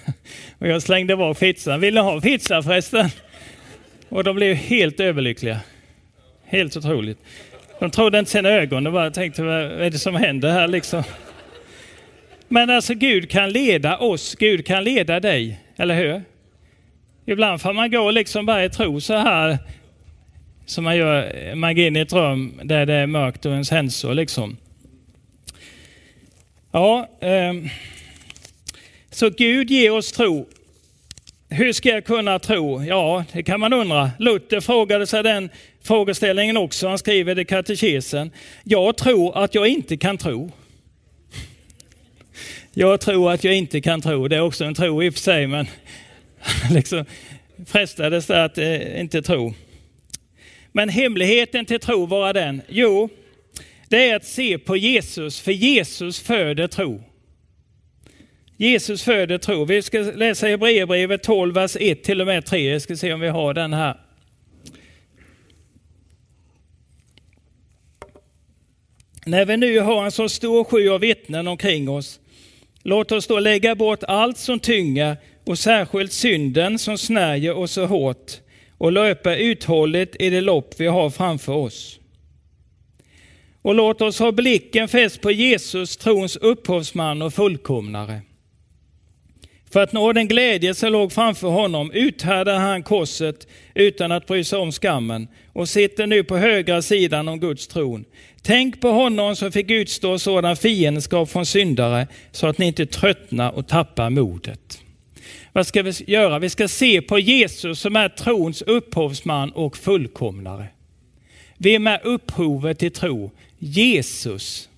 Och 0.60 0.68
jag 0.68 0.82
slängde 0.82 1.18
bak 1.18 1.40
pizzan. 1.40 1.80
Vill 1.80 1.94
ni 1.94 2.00
ha 2.00 2.22
pizza 2.22 2.64
förresten? 2.64 3.10
Och 4.10 4.24
de 4.24 4.36
blev 4.36 4.56
helt 4.56 5.00
överlyckliga. 5.00 5.60
Helt 6.46 6.78
otroligt. 6.78 7.20
De 7.80 7.92
trodde 7.92 8.20
inte 8.20 8.32
sina 8.32 8.50
ögon, 8.50 8.84
de 8.84 8.94
bara 8.94 9.12
tänkte 9.12 9.44
vad 9.44 9.62
är 9.62 9.90
det 9.90 10.00
som 10.00 10.16
händer 10.16 10.52
här 10.52 10.68
liksom? 10.68 11.04
Men 12.48 12.70
alltså 12.70 12.94
Gud 12.94 13.30
kan 13.30 13.50
leda 13.50 13.98
oss, 13.98 14.36
Gud 14.36 14.66
kan 14.66 14.84
leda 14.84 15.20
dig, 15.20 15.60
eller 15.78 15.96
hur? 15.96 16.22
Ibland 17.26 17.62
får 17.62 17.74
man 17.74 17.92
gå 17.92 18.12
liksom 18.12 18.46
bara 18.46 18.66
i 18.66 18.70
tro 18.70 19.02
så 19.02 19.18
här, 19.18 19.58
som 20.66 20.84
man 20.84 20.98
gör, 20.98 21.56
man 21.56 21.76
går 21.76 21.86
in 21.86 21.96
i 21.96 22.00
ett 22.00 22.14
rum 22.14 22.60
där 22.64 22.86
det 22.86 22.94
är 22.94 23.08
mörkt 23.08 23.46
och 23.46 23.52
ens 23.52 23.72
hänsor 23.72 24.14
liksom. 24.14 24.58
Ja, 26.72 27.10
eh, 27.20 27.54
så 29.12 29.30
Gud 29.30 29.72
ger 29.72 29.92
oss 29.92 30.12
tro. 30.12 30.48
Hur 31.50 31.74
ska 31.74 31.90
jag 31.90 32.06
kunna 32.06 32.40
tro? 32.40 32.84
Ja, 32.84 33.24
det 33.32 33.44
kan 33.44 33.60
man 33.60 33.74
undra. 33.74 34.12
Luther 34.20 34.60
frågade 34.60 35.08
sig 35.08 35.24
den 35.24 35.50
frågeställningen 35.84 36.58
också. 36.58 36.88
Han 36.88 36.98
skriver 36.98 37.40
i 37.40 37.46
katekesen. 37.46 38.32
Jag 38.64 38.98
tror 38.98 39.44
att 39.44 39.56
jag 39.56 39.68
inte 39.68 39.98
kan 39.98 40.18
tro. 40.18 40.52
Jag 42.74 43.02
tror 43.02 43.32
att 43.32 43.44
jag 43.44 43.56
inte 43.56 43.82
kan 43.82 44.02
tro. 44.02 44.28
Det 44.28 44.36
är 44.36 44.42
också 44.42 44.66
en 44.66 44.76
tro 44.76 45.04
i 45.04 45.10
och 45.10 45.14
för 45.14 45.22
sig, 45.22 45.48
men 45.48 45.68
liksom 46.72 47.06
frestades 47.66 48.30
att 48.30 48.58
eh, 48.58 49.00
inte 49.02 49.22
tro. 49.22 49.54
Men 50.72 50.90
hemligheten 50.90 51.66
till 51.66 51.80
tro 51.80 52.06
var 52.06 52.34
den? 52.34 52.62
Jo, 52.68 53.10
det 53.90 54.10
är 54.10 54.16
att 54.16 54.26
se 54.26 54.58
på 54.58 54.78
Jesus, 54.78 55.40
för 55.40 55.52
Jesus 55.52 56.20
föder 56.20 56.68
tro. 56.68 57.04
Jesus 58.58 59.04
föder 59.04 59.38
tro. 59.38 59.66
Vi 59.66 59.82
ska 59.82 60.00
läsa 60.00 60.48
Hebreerbrevet 60.48 61.24
12, 61.24 61.54
vers 61.54 61.78
1 61.80 62.04
till 62.04 62.22
och 62.22 62.28
med 62.28 62.46
3. 62.46 62.72
Jag 62.72 62.82
ska 62.82 62.96
se 62.96 63.14
om 63.14 63.20
vi 63.20 63.28
har 63.28 63.54
den 63.54 63.74
här. 63.74 63.98
När 69.30 69.46
vi 69.46 69.58
nu 69.58 69.80
har 69.80 70.06
en 70.06 70.12
så 70.12 70.30
stor 70.30 70.64
sky 70.64 70.90
av 70.90 71.00
vittnen 71.00 71.48
omkring 71.48 71.90
oss, 71.90 72.20
låt 72.84 73.12
oss 73.12 73.28
då 73.28 73.40
lägga 73.40 73.76
bort 73.76 74.04
allt 74.04 74.38
som 74.38 74.60
tynger 74.60 75.18
och 75.46 75.60
särskilt 75.60 76.14
synden 76.14 76.80
som 76.80 76.98
snärjer 76.98 77.58
oss 77.58 77.72
så 77.72 77.86
hårt 77.86 78.32
och 78.78 78.92
löpa 78.92 79.36
uthålligt 79.36 80.16
i 80.20 80.30
det 80.30 80.42
lopp 80.42 80.74
vi 80.78 80.88
har 80.88 81.10
framför 81.10 81.54
oss. 81.54 82.00
Och 83.62 83.76
låt 83.76 84.02
oss 84.02 84.20
ha 84.20 84.32
blicken 84.32 84.88
fäst 84.88 85.22
på 85.22 85.32
Jesus, 85.32 85.98
trons 85.98 86.36
upphovsman 86.36 87.22
och 87.22 87.34
fullkomnare. 87.34 88.22
För 89.72 89.84
att 89.84 89.94
nå 89.94 90.14
den 90.14 90.28
glädje 90.28 90.74
som 90.74 90.92
låg 90.92 91.12
framför 91.12 91.48
honom 91.48 91.92
uthärdade 91.92 92.58
han 92.58 92.84
korset 92.84 93.48
utan 93.74 94.12
att 94.12 94.28
bry 94.28 94.44
sig 94.44 94.60
om 94.60 94.72
skammen 94.72 95.28
och 95.54 95.70
sitter 95.70 96.08
nu 96.08 96.24
på 96.24 96.38
högra 96.38 96.82
sidan 96.82 97.28
om 97.28 97.40
Guds 97.40 97.68
tron. 97.68 98.06
Tänk 98.42 98.82
på 98.82 98.90
honom 98.90 99.36
som 99.36 99.52
fick 99.52 99.72
utstå 99.72 100.20
sådan 100.20 100.56
fiendskap 100.56 101.30
från 101.30 101.46
syndare 101.46 102.08
så 102.32 102.48
att 102.48 102.58
ni 102.58 102.66
inte 102.66 102.86
tröttnar 102.86 103.52
och 103.52 103.68
tappar 103.68 104.10
modet. 104.10 104.82
Vad 105.54 105.68
ska 105.68 105.84
vi 105.84 105.92
göra? 106.08 106.40
Vi 106.40 106.50
ska 106.50 106.68
se 106.68 107.02
på 107.02 107.20
Jesus 107.20 107.80
som 107.80 107.96
är 107.96 108.10
trons 108.10 108.62
upphovsman 108.62 109.52
och 109.52 109.78
fullkomnare. 109.78 110.68
Vem 111.58 111.88
är 111.88 112.08
upphovet 112.08 112.80
till 112.80 112.92
tro? 112.92 113.32
Jesus. 113.58 114.70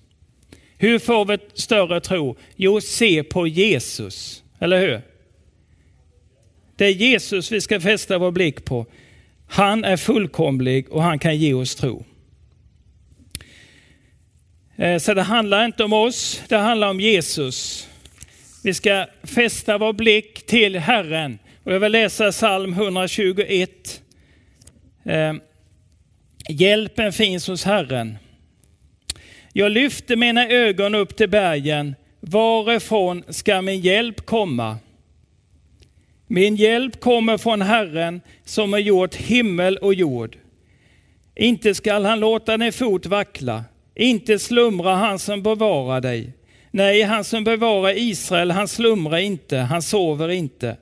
Hur 0.78 0.98
får 0.98 1.24
vi 1.24 1.38
större 1.54 2.00
tro? 2.00 2.36
Jo, 2.56 2.80
se 2.80 3.22
på 3.22 3.46
Jesus, 3.46 4.42
eller 4.58 4.80
hur? 4.80 5.02
Det 6.76 6.84
är 6.84 6.90
Jesus 6.90 7.52
vi 7.52 7.60
ska 7.60 7.80
fästa 7.80 8.18
vår 8.18 8.30
blick 8.30 8.64
på. 8.64 8.86
Han 9.48 9.84
är 9.84 9.96
fullkomlig 9.96 10.88
och 10.90 11.02
han 11.02 11.18
kan 11.18 11.36
ge 11.36 11.54
oss 11.54 11.74
tro. 11.74 12.04
Eh, 14.76 14.98
så 14.98 15.14
det 15.14 15.22
handlar 15.22 15.64
inte 15.64 15.84
om 15.84 15.92
oss, 15.92 16.42
det 16.48 16.56
handlar 16.56 16.90
om 16.90 17.00
Jesus. 17.00 17.88
Vi 18.64 18.74
ska 18.74 19.06
fästa 19.22 19.78
vår 19.78 19.92
blick 19.92 20.46
till 20.46 20.78
Herren. 20.78 21.38
Och 21.64 21.72
jag 21.72 21.80
vill 21.80 21.92
läsa 21.92 22.32
psalm 22.32 22.72
121. 22.72 24.02
Eh, 25.04 25.34
hjälpen 26.48 27.12
finns 27.12 27.48
hos 27.48 27.64
Herren. 27.64 28.18
Jag 29.52 29.72
lyfter 29.72 30.16
mina 30.16 30.48
ögon 30.48 30.94
upp 30.94 31.16
till 31.16 31.28
bergen. 31.28 31.94
Varifrån 32.20 33.24
ska 33.28 33.62
min 33.62 33.80
hjälp 33.80 34.26
komma? 34.26 34.78
Min 36.26 36.56
hjälp 36.56 37.00
kommer 37.00 37.38
från 37.38 37.62
Herren 37.62 38.20
som 38.44 38.72
har 38.72 38.80
gjort 38.80 39.14
himmel 39.14 39.76
och 39.76 39.94
jord. 39.94 40.36
Inte 41.34 41.74
skall 41.74 42.04
han 42.04 42.20
låta 42.20 42.56
din 42.56 42.72
fot 42.72 43.06
vackla, 43.06 43.64
inte 43.94 44.38
slumra 44.38 44.94
han 44.94 45.18
som 45.18 45.42
bevarar 45.42 46.00
dig. 46.00 46.32
Nej, 46.70 47.02
han 47.02 47.24
som 47.24 47.44
bevarar 47.44 47.98
Israel, 47.98 48.50
han 48.50 48.68
slumrar 48.68 49.18
inte, 49.18 49.58
han 49.58 49.82
sover 49.82 50.28
inte. 50.28 50.76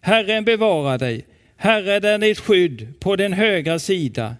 Herren 0.00 0.44
bevarar 0.44 0.98
dig, 0.98 1.24
Herren 1.56 2.04
är 2.04 2.18
ditt 2.18 2.38
skydd 2.38 3.00
på 3.00 3.16
din 3.16 3.32
högra 3.32 3.78
sida. 3.78 4.36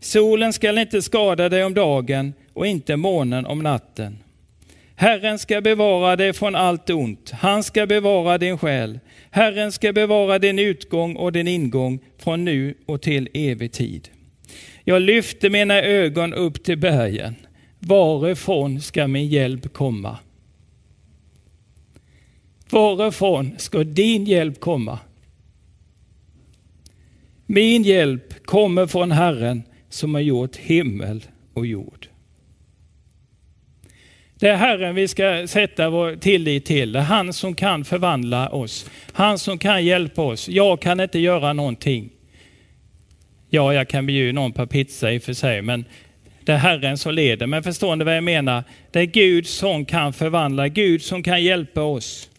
Solen 0.00 0.52
skall 0.52 0.78
inte 0.78 1.02
skada 1.02 1.48
dig 1.48 1.64
om 1.64 1.74
dagen 1.74 2.32
och 2.54 2.66
inte 2.66 2.96
månen 2.96 3.46
om 3.46 3.62
natten. 3.62 4.18
Herren 4.94 5.38
ska 5.38 5.60
bevara 5.60 6.16
dig 6.16 6.32
från 6.32 6.54
allt 6.54 6.90
ont. 6.90 7.30
Han 7.30 7.62
ska 7.62 7.86
bevara 7.86 8.38
din 8.38 8.58
själ. 8.58 9.00
Herren 9.30 9.72
ska 9.72 9.92
bevara 9.92 10.38
din 10.38 10.58
utgång 10.58 11.16
och 11.16 11.32
din 11.32 11.48
ingång 11.48 11.98
från 12.18 12.44
nu 12.44 12.74
och 12.86 13.02
till 13.02 13.28
evig 13.34 13.72
tid. 13.72 14.08
Jag 14.84 15.02
lyfter 15.02 15.50
mina 15.50 15.82
ögon 15.82 16.34
upp 16.34 16.64
till 16.64 16.78
bergen. 16.78 17.34
Varifrån 17.80 18.80
ska 18.80 19.06
min 19.06 19.26
hjälp 19.26 19.72
komma? 19.72 20.18
Varifrån 22.70 23.54
ska 23.58 23.84
din 23.84 24.24
hjälp 24.24 24.60
komma? 24.60 24.98
Min 27.46 27.82
hjälp 27.82 28.46
kommer 28.46 28.86
från 28.86 29.12
Herren 29.12 29.62
som 29.88 30.14
har 30.14 30.20
gjort 30.20 30.56
himmel 30.56 31.24
och 31.54 31.66
jord. 31.66 32.06
Det 34.34 34.48
är 34.48 34.56
Herren 34.56 34.94
vi 34.94 35.08
ska 35.08 35.46
sätta 35.48 35.90
vår 35.90 36.16
tillit 36.16 36.64
till. 36.64 36.92
Det 36.92 36.98
är 36.98 37.02
han 37.02 37.32
som 37.32 37.54
kan 37.54 37.84
förvandla 37.84 38.48
oss. 38.48 38.90
Han 39.12 39.38
som 39.38 39.58
kan 39.58 39.84
hjälpa 39.84 40.22
oss. 40.22 40.48
Jag 40.48 40.80
kan 40.80 41.00
inte 41.00 41.18
göra 41.18 41.52
någonting. 41.52 42.10
Ja, 43.48 43.74
jag 43.74 43.88
kan 43.88 44.06
bjuda 44.06 44.32
någon 44.32 44.52
på 44.52 44.66
pizza 44.66 45.12
i 45.12 45.18
och 45.18 45.22
för 45.22 45.32
sig, 45.32 45.62
men 45.62 45.84
det 46.44 46.52
är 46.52 46.56
Herren 46.56 46.98
som 46.98 47.14
leder. 47.14 47.46
Men 47.46 47.62
förstår 47.62 47.96
ni 47.96 48.04
vad 48.04 48.16
jag 48.16 48.24
menar? 48.24 48.64
Det 48.90 49.00
är 49.00 49.04
Gud 49.04 49.46
som 49.46 49.84
kan 49.84 50.12
förvandla, 50.12 50.68
Gud 50.68 51.02
som 51.02 51.22
kan 51.22 51.42
hjälpa 51.42 51.82
oss. 51.82 52.30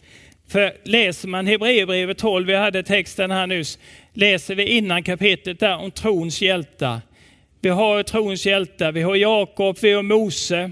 För 0.48 0.72
läser 0.84 1.28
man 1.28 1.46
Hebreerbrevet 1.46 2.18
12, 2.18 2.46
vi 2.46 2.54
hade 2.54 2.82
texten 2.82 3.30
här 3.30 3.46
nyss, 3.46 3.78
läser 4.12 4.54
vi 4.54 4.64
innan 4.64 5.02
kapitlet 5.02 5.60
där 5.60 5.76
om 5.76 5.90
trons 5.90 6.42
hjältar. 6.42 7.00
Vi 7.60 7.68
har 7.68 8.02
trons 8.02 8.46
hjältar, 8.46 8.92
vi 8.92 9.02
har 9.02 9.16
Jakob, 9.16 9.76
vi 9.82 9.92
har 9.92 10.02
Mose, 10.02 10.70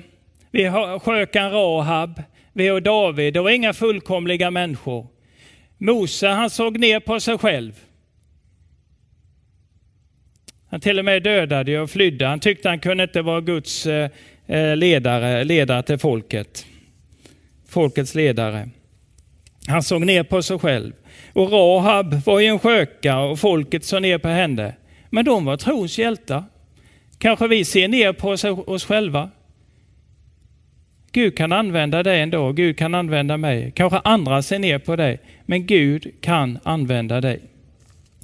vi 0.50 0.64
har 0.64 0.98
skökan 0.98 1.50
Rahab, 1.50 2.22
vi 2.52 2.68
har 2.68 2.80
David. 2.80 3.34
Det 3.34 3.40
var 3.40 3.50
inga 3.50 3.72
fullkomliga 3.72 4.50
människor. 4.50 5.06
Mose 5.78 6.28
han 6.28 6.50
såg 6.50 6.78
ner 6.78 7.00
på 7.00 7.20
sig 7.20 7.38
själv. 7.38 7.72
Han 10.70 10.80
till 10.80 10.98
och 10.98 11.04
med 11.04 11.22
dödade 11.22 11.80
och 11.80 11.90
flydde. 11.90 12.26
Han 12.26 12.40
tyckte 12.40 12.68
han 12.68 12.78
kunde 12.78 13.02
inte 13.02 13.22
vara 13.22 13.40
Guds 13.40 13.86
eh, 13.86 14.10
eh, 14.46 14.76
ledare, 14.76 15.44
ledare 15.44 15.82
till 15.82 15.98
folket. 15.98 16.66
Folkets 17.68 18.14
ledare. 18.14 18.68
Han 19.66 19.82
såg 19.82 20.06
ner 20.06 20.22
på 20.22 20.42
sig 20.42 20.58
själv. 20.58 20.92
Och 21.32 21.52
Rahab 21.52 22.14
var 22.14 22.40
ju 22.40 22.46
en 22.46 22.58
sköka 22.58 23.18
och 23.18 23.38
folket 23.38 23.84
såg 23.84 24.02
ner 24.02 24.18
på 24.18 24.28
henne. 24.28 24.74
Men 25.10 25.24
de 25.24 25.44
var 25.44 25.56
trons 25.56 25.98
hjältar. 25.98 26.44
Kanske 27.18 27.48
vi 27.48 27.64
ser 27.64 27.88
ner 27.88 28.12
på 28.12 28.30
oss 28.72 28.84
själva. 28.84 29.30
Gud 31.12 31.36
kan 31.36 31.52
använda 31.52 32.02
dig 32.02 32.20
en 32.20 32.30
dag, 32.30 32.56
Gud 32.56 32.78
kan 32.78 32.94
använda 32.94 33.36
mig. 33.36 33.72
Kanske 33.74 33.98
andra 33.98 34.42
ser 34.42 34.58
ner 34.58 34.78
på 34.78 34.96
dig, 34.96 35.20
men 35.46 35.66
Gud 35.66 36.12
kan 36.20 36.58
använda 36.62 37.20
dig. 37.20 37.40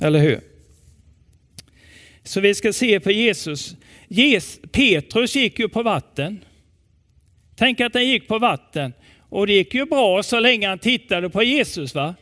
Eller 0.01 0.19
hur? 0.19 0.41
Så 2.27 2.41
vi 2.41 2.55
ska 2.55 2.73
se 2.73 3.01
på 3.01 3.11
Jesus. 3.11 3.77
Petrus 4.73 5.37
gick 5.37 5.59
ju 5.59 5.69
på 5.69 5.83
vatten. 5.83 6.45
Tänk 7.57 7.81
att 7.81 7.95
han 7.95 8.07
gick 8.07 8.29
på 8.29 8.39
vatten. 8.39 8.93
Och 9.29 9.47
det 9.47 9.53
gick 9.53 9.75
ju 9.75 9.87
bra 9.87 10.23
så 10.23 10.41
länge 10.41 10.69
han 10.69 10.79
tittade 10.79 11.31
på 11.31 11.43
Jesus. 11.43 11.95
va? 11.95 12.15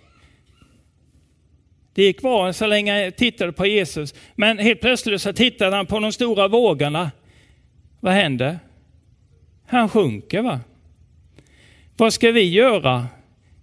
Det 1.94 2.02
gick 2.02 2.22
bra 2.22 2.52
så 2.52 2.66
länge 2.66 3.02
han 3.02 3.12
tittade 3.12 3.52
på 3.52 3.66
Jesus. 3.66 4.14
Men 4.34 4.58
helt 4.58 4.80
plötsligt 4.80 5.22
så 5.22 5.32
tittade 5.32 5.76
han 5.76 5.86
på 5.86 6.00
de 6.00 6.12
stora 6.12 6.48
vågorna. 6.48 7.10
Vad 8.00 8.12
hände? 8.12 8.58
Han 9.66 9.88
sjunker. 9.88 10.42
va? 10.42 10.60
Vad 11.96 12.12
ska 12.12 12.30
vi 12.30 12.42
göra? 12.42 13.06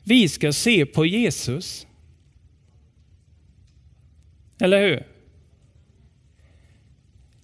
Vi 0.04 0.30
ska 0.30 0.54
se 0.54 0.86
på 0.86 1.06
Jesus. 1.06 1.88
Eller 4.60 4.82
hur? 4.82 5.11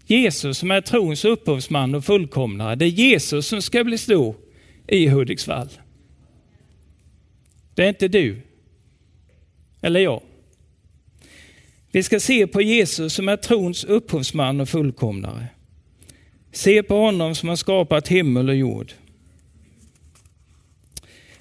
Jesus 0.07 0.57
som 0.57 0.71
är 0.71 0.81
trons 0.81 1.25
upphovsman 1.25 1.95
och 1.95 2.05
fullkomnare. 2.05 2.75
Det 2.75 2.85
är 2.85 2.89
Jesus 2.89 3.47
som 3.47 3.61
ska 3.61 3.83
bli 3.83 3.97
stor 3.97 4.35
i 4.87 5.07
Hudiksvall. 5.07 5.69
Det 7.75 7.83
är 7.83 7.89
inte 7.89 8.07
du 8.07 8.41
eller 9.81 9.99
jag. 9.99 10.21
Vi 11.91 12.03
ska 12.03 12.19
se 12.19 12.47
på 12.47 12.61
Jesus 12.61 13.13
som 13.13 13.29
är 13.29 13.37
trons 13.37 13.83
upphovsman 13.83 14.61
och 14.61 14.69
fullkomnare. 14.69 15.47
Se 16.51 16.83
på 16.83 16.95
honom 16.95 17.35
som 17.35 17.49
har 17.49 17.55
skapat 17.55 18.07
himmel 18.07 18.49
och 18.49 18.55
jord. 18.55 18.93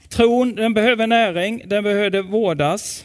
Tron 0.09 0.55
den 0.55 0.75
behöver 0.75 1.07
näring, 1.07 1.63
den 1.67 1.85
behöver 1.85 2.23
vårdas. 2.23 3.05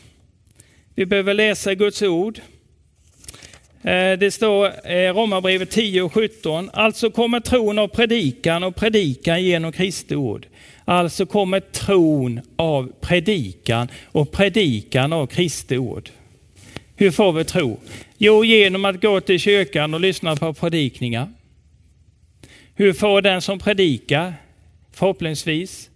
Vi 0.95 1.05
behöver 1.05 1.33
läsa 1.33 1.73
Guds 1.75 2.01
ord. 2.01 2.41
Eh, 3.83 4.19
det 4.19 4.31
står 4.31 4.67
i 4.87 5.09
Romarbrevet 5.09 5.69
10 5.69 6.01
och 6.01 6.13
17. 6.13 6.69
Alltså 6.73 7.11
kommer 7.11 7.39
tron 7.39 7.79
av 7.79 7.87
predikan 7.87 8.63
och 8.63 8.75
predikan 8.75 9.43
genom 9.43 9.71
Kristi 9.71 10.15
ord. 10.15 10.47
Alltså 10.85 11.25
kommer 11.25 11.59
tron 11.59 12.41
av 12.55 12.91
predikan 13.01 13.87
och 14.05 14.31
predikan 14.31 15.13
av 15.13 15.27
Kristi 15.27 15.77
ord. 15.77 16.09
Hur 16.95 17.11
får 17.11 17.33
vi 17.33 17.43
tro? 17.43 17.79
Jo, 18.17 18.45
genom 18.45 18.85
att 18.85 19.01
gå 19.01 19.21
till 19.21 19.39
kyrkan 19.39 19.93
och 19.93 19.99
lyssna 19.99 20.35
på 20.35 20.53
predikningar. 20.53 21.29
Hur 22.75 22.93
får 22.93 23.21
den 23.21 23.41
som 23.41 23.59
predikar, 23.59 24.33
förhoppningsvis, 24.93 25.89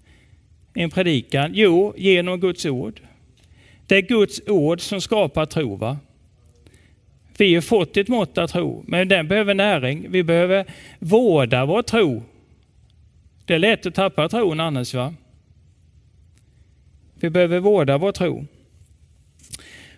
en 0.74 0.90
predikan? 0.90 1.52
Jo, 1.54 1.94
genom 1.98 2.40
Guds 2.40 2.66
ord. 2.66 3.02
Det 3.88 3.96
är 3.96 4.02
Guds 4.02 4.42
ord 4.48 4.82
som 4.82 5.02
skapar 5.02 5.46
tro. 5.46 5.76
Va? 5.76 5.98
Vi 7.38 7.56
har 7.56 7.62
fått 7.62 7.98
ett 7.98 8.08
mått 8.08 8.38
av 8.38 8.48
tro, 8.48 8.84
men 8.88 9.08
den 9.08 9.28
behöver 9.28 9.54
näring. 9.54 10.06
Vi 10.10 10.24
behöver 10.24 10.66
vårda 11.00 11.66
vår 11.66 11.82
tro. 11.82 12.24
Det 13.46 13.54
är 13.54 13.60
lätt 13.60 13.86
att 13.86 13.96
tappa 13.96 14.30
tron 14.30 14.60
annars. 14.60 14.94
va? 14.94 15.14
Vi 17.20 17.30
behöver 17.30 17.60
vårda 17.60 17.98
vår 17.98 18.12
tro. 18.12 18.46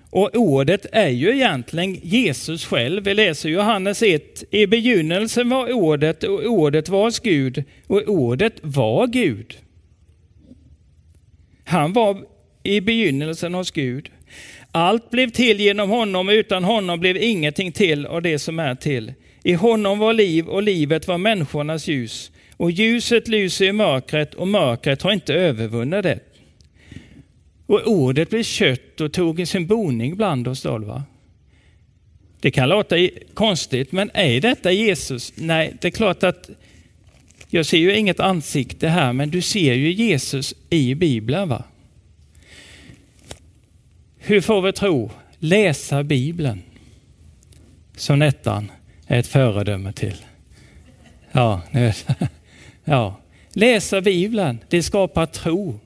Och 0.10 0.36
ordet 0.36 0.86
är 0.92 1.10
ju 1.10 1.30
egentligen 1.30 1.94
Jesus 1.94 2.66
själv. 2.66 3.04
Vi 3.04 3.14
läser 3.14 3.50
Johannes 3.50 4.04
1. 4.04 4.44
I 4.52 4.68
begynnelsen 4.68 5.50
var 5.50 5.72
ordet 5.72 6.24
och 6.24 6.46
ordet 6.46 6.90
var 6.90 7.04
hos 7.04 7.20
Gud 7.20 7.64
och 7.88 8.02
ordet 8.08 8.54
var 8.62 9.08
Gud. 9.08 9.58
Han 11.64 11.94
var 11.94 12.26
i 12.64 12.82
begynnelsen 12.82 13.54
hos 13.54 13.72
Gud. 13.72 14.10
Allt 14.78 15.10
blev 15.10 15.30
till 15.30 15.60
genom 15.60 15.90
honom, 15.90 16.30
utan 16.30 16.64
honom 16.64 17.00
blev 17.00 17.18
ingenting 17.18 17.72
till 17.72 18.06
av 18.06 18.22
det 18.22 18.40
som 18.40 18.60
är 18.60 18.76
till. 18.76 19.14
I 19.44 19.54
honom 19.54 20.00
var 20.00 20.14
liv 20.14 20.48
och 20.48 20.64
livet 20.64 21.08
var 21.08 21.18
människornas 21.18 21.88
ljus. 21.88 22.32
Och 22.58 22.72
ljuset 22.72 23.28
lyser 23.28 23.66
i 23.66 23.72
mörkret 23.72 24.34
och 24.34 24.48
mörkret 24.48 25.02
har 25.02 25.12
inte 25.12 25.34
övervunnit 25.34 26.04
det. 26.04 26.20
Och 27.66 27.88
ordet 27.88 28.30
blev 28.30 28.44
kött 28.44 29.02
och 29.02 29.14
tog 29.14 29.48
sin 29.48 29.68
boning 29.68 30.16
bland 30.16 30.48
oss. 30.48 30.62
Då. 30.62 31.02
Det 32.42 32.52
kan 32.52 32.70
låta 32.70 32.96
konstigt, 33.34 33.92
men 33.92 34.12
är 34.14 34.42
detta 34.42 34.72
Jesus? 34.72 35.34
Nej, 35.36 35.74
det 35.82 35.88
är 35.88 35.92
klart 35.92 36.24
att 36.24 36.50
Jag 37.50 37.66
ser 37.66 37.78
ju 37.78 37.96
inget 37.96 38.20
ansikte 38.20 38.88
här, 38.88 39.14
men 39.14 39.30
du 39.30 39.42
ser 39.42 39.74
ju 39.74 39.92
Jesus 39.92 40.56
i 40.70 40.96
Bibeln. 40.96 41.50
va? 41.50 41.64
Hur 44.28 44.42
får 44.42 44.62
vi 44.62 44.74
tro? 44.74 45.12
Läsa 45.40 46.04
Bibeln. 46.04 46.64
Som 47.96 48.20
Nettan 48.20 48.72
är 49.08 49.20
ett 49.20 49.28
föredöme 49.28 49.94
till. 49.94 50.16
Ja, 51.32 51.62
ni 51.72 51.82
vet. 51.82 52.08
ja. 52.84 53.22
Läsa 53.54 54.02
Bibeln, 54.02 54.60
det 54.70 54.84
skapar 54.84 55.26
tro. 55.26 55.80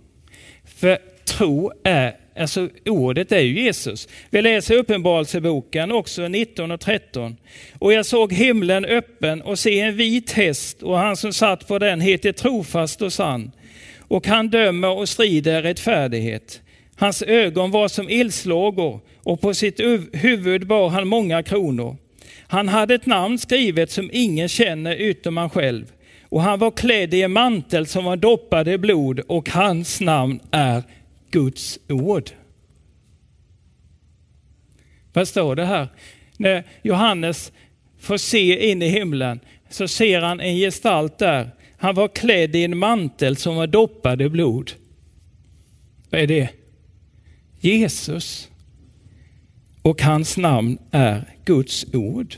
För 0.65 0.97
tro 1.25 1.71
är, 1.83 2.15
alltså 2.35 2.69
ordet 2.85 3.31
är 3.31 3.39
ju 3.39 3.61
Jesus. 3.61 4.07
Vi 4.29 4.41
läser 4.41 4.75
Uppenbarelseboken 4.75 5.91
också 5.91 6.27
19 6.27 6.71
och 6.71 6.81
13. 6.81 7.37
Och 7.79 7.93
jag 7.93 8.05
såg 8.05 8.33
himlen 8.33 8.85
öppen 8.85 9.41
och 9.41 9.59
se 9.59 9.79
en 9.79 9.95
vit 9.95 10.31
häst 10.31 10.83
och 10.83 10.97
han 10.97 11.17
som 11.17 11.33
satt 11.33 11.67
på 11.67 11.79
den 11.79 12.01
heter 12.01 12.31
trofast 12.31 13.01
och 13.01 13.13
sann. 13.13 13.51
Och 13.99 14.27
han 14.27 14.49
dömer 14.49 14.89
och 14.89 15.09
strider 15.09 15.61
rättfärdighet. 15.61 16.61
Hans 17.01 17.21
ögon 17.21 17.71
var 17.71 17.87
som 17.87 18.07
eldslågor 18.09 18.99
och 19.23 19.41
på 19.41 19.53
sitt 19.53 19.79
huvud 20.13 20.67
bar 20.67 20.89
han 20.89 21.07
många 21.07 21.43
kronor. 21.43 21.97
Han 22.47 22.67
hade 22.67 22.95
ett 22.95 23.05
namn 23.05 23.39
skrivet 23.39 23.91
som 23.91 24.09
ingen 24.13 24.49
känner 24.49 24.95
utom 24.95 25.37
han 25.37 25.49
själv. 25.49 25.91
Och 26.29 26.41
han 26.41 26.59
var 26.59 26.71
klädd 26.71 27.13
i 27.13 27.21
en 27.21 27.31
mantel 27.31 27.87
som 27.87 28.05
var 28.05 28.15
doppad 28.15 28.67
i 28.67 28.77
blod 28.77 29.19
och 29.19 29.49
hans 29.49 30.01
namn 30.01 30.39
är 30.51 30.83
Guds 31.31 31.79
ord. 31.89 32.29
Vad 35.13 35.27
står 35.27 35.55
det 35.55 35.65
här? 35.65 35.87
När 36.37 36.63
Johannes 36.81 37.51
får 37.99 38.17
se 38.17 38.69
in 38.69 38.81
i 38.81 38.87
himlen 38.87 39.39
så 39.69 39.87
ser 39.87 40.21
han 40.21 40.39
en 40.39 40.55
gestalt 40.55 41.17
där. 41.17 41.49
Han 41.77 41.95
var 41.95 42.07
klädd 42.07 42.55
i 42.55 42.63
en 42.63 42.77
mantel 42.77 43.35
som 43.35 43.55
var 43.55 43.67
doppad 43.67 44.21
i 44.21 44.29
blod. 44.29 44.71
Vad 46.09 46.21
är 46.21 46.27
det? 46.27 46.49
Jesus. 47.61 48.49
Och 49.81 50.01
hans 50.01 50.37
namn 50.37 50.77
är 50.91 51.35
Guds 51.45 51.85
ord. 51.93 52.35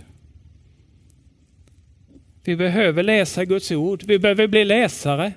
Vi 2.44 2.56
behöver 2.56 3.04
läsa 3.04 3.46
Guds 3.46 3.72
ord. 3.72 4.04
Vi 4.04 4.20
behöver 4.20 4.48
bli 4.48 4.66
läsare. 4.66 5.34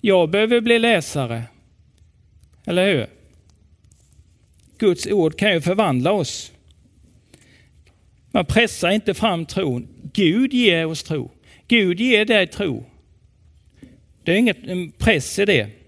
Jag 0.00 0.30
behöver 0.30 0.60
bli 0.60 0.78
läsare. 0.78 1.42
Eller 2.64 2.94
hur? 2.94 3.06
Guds 4.78 5.06
ord 5.06 5.38
kan 5.38 5.52
ju 5.52 5.60
förvandla 5.60 6.12
oss. 6.12 6.52
Man 8.30 8.46
pressar 8.46 8.90
inte 8.90 9.14
fram 9.14 9.46
tron. 9.46 9.88
Gud 10.12 10.52
ger 10.52 10.86
oss 10.86 11.02
tro. 11.02 11.30
Gud 11.68 12.00
ger 12.00 12.24
dig 12.24 12.46
tro. 12.46 12.84
Det 14.24 14.32
är 14.32 14.36
ingen 14.36 14.92
press 14.92 15.38
i 15.38 15.44
det. 15.44 15.79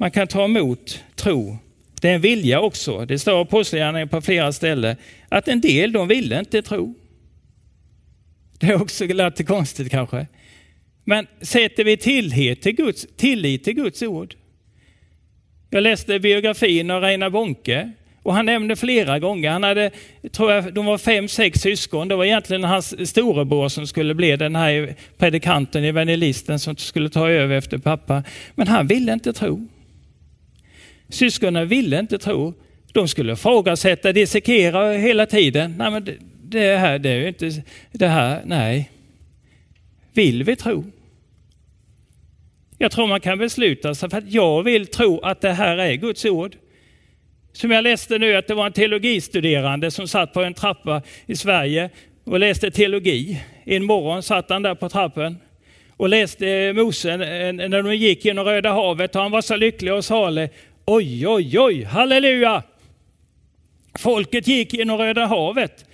Man 0.00 0.10
kan 0.10 0.26
ta 0.26 0.44
emot 0.44 1.04
tro. 1.16 1.58
Det 2.00 2.08
är 2.08 2.14
en 2.14 2.20
vilja 2.20 2.60
också. 2.60 3.04
Det 3.04 3.18
står 3.18 3.38
i 3.38 3.40
Apostlagärningarna 3.40 4.06
på 4.10 4.20
flera 4.20 4.52
ställen 4.52 4.96
att 5.28 5.48
en 5.48 5.60
del 5.60 5.92
de 5.92 6.08
ville 6.08 6.38
inte 6.38 6.62
tro. 6.62 6.94
Det 8.58 8.66
är 8.66 8.82
också 8.82 9.04
lite 9.04 9.44
konstigt 9.44 9.90
kanske. 9.90 10.26
Men 11.04 11.26
sätter 11.40 11.84
vi 11.84 11.96
tillit 11.96 12.62
till 12.62 12.72
Guds, 12.72 13.06
tillit 13.16 13.64
till 13.64 13.74
Guds 13.74 14.02
ord? 14.02 14.34
Jag 15.70 15.82
läste 15.82 16.20
biografin 16.20 16.90
av 16.90 17.02
Reina 17.02 17.30
Bonke 17.30 17.92
och 18.22 18.34
han 18.34 18.46
nämnde 18.46 18.76
flera 18.76 19.18
gånger, 19.18 19.50
han 19.50 19.62
hade, 19.62 19.90
tror 20.32 20.52
jag, 20.52 20.74
de 20.74 20.86
var 20.86 20.98
fem, 20.98 21.28
sex 21.28 21.60
syskon. 21.60 22.08
Det 22.08 22.16
var 22.16 22.24
egentligen 22.24 22.64
hans 22.64 23.08
storebror 23.10 23.68
som 23.68 23.86
skulle 23.86 24.14
bli 24.14 24.36
den 24.36 24.56
här 24.56 24.94
predikanten, 25.18 25.84
evangelisten 25.84 26.58
som 26.58 26.76
skulle 26.76 27.10
ta 27.10 27.28
över 27.28 27.56
efter 27.56 27.78
pappa. 27.78 28.22
Men 28.54 28.68
han 28.68 28.86
ville 28.86 29.12
inte 29.12 29.32
tro. 29.32 29.68
Syskonen 31.08 31.68
ville 31.68 31.98
inte 31.98 32.18
tro. 32.18 32.54
De 32.92 33.08
skulle 33.08 33.32
ifrågasätta, 33.32 34.12
dissekera 34.12 34.92
hela 34.92 35.26
tiden. 35.26 35.74
Nej, 35.78 35.90
men 35.90 36.04
det, 36.04 36.16
det 36.42 36.76
här, 36.76 36.98
det 36.98 37.10
är 37.10 37.20
ju 37.20 37.28
inte 37.28 37.62
det 37.92 38.08
här, 38.08 38.42
nej. 38.44 38.90
Vill 40.12 40.44
vi 40.44 40.56
tro? 40.56 40.84
Jag 42.78 42.90
tror 42.90 43.06
man 43.06 43.20
kan 43.20 43.38
besluta 43.38 43.94
sig 43.94 44.10
för 44.10 44.18
att 44.18 44.32
jag 44.32 44.62
vill 44.62 44.86
tro 44.86 45.20
att 45.20 45.40
det 45.40 45.52
här 45.52 45.76
är 45.78 45.94
Guds 45.94 46.24
ord. 46.24 46.56
Som 47.52 47.70
jag 47.70 47.84
läste 47.84 48.18
nu 48.18 48.36
att 48.36 48.46
det 48.46 48.54
var 48.54 48.66
en 48.66 48.72
teologistuderande 48.72 49.90
som 49.90 50.08
satt 50.08 50.32
på 50.32 50.42
en 50.42 50.54
trappa 50.54 51.02
i 51.26 51.36
Sverige 51.36 51.90
och 52.24 52.38
läste 52.38 52.70
teologi. 52.70 53.40
En 53.64 53.84
morgon 53.84 54.22
satt 54.22 54.50
han 54.50 54.62
där 54.62 54.74
på 54.74 54.88
trappen 54.88 55.38
och 55.96 56.08
läste 56.08 56.72
Mose 56.72 57.16
när 57.16 57.82
de 57.82 57.94
gick 57.94 58.24
genom 58.24 58.44
Röda 58.44 58.72
havet 58.72 59.16
och 59.16 59.22
han 59.22 59.30
var 59.30 59.42
så 59.42 59.56
lycklig 59.56 59.92
och 59.92 60.04
salig. 60.04 60.50
Oj, 60.90 61.26
oj, 61.26 61.58
oj, 61.58 61.84
halleluja! 61.84 62.62
Folket 63.98 64.46
gick 64.48 64.74
genom 64.74 64.98
Röda 64.98 65.26
havet. 65.26 65.84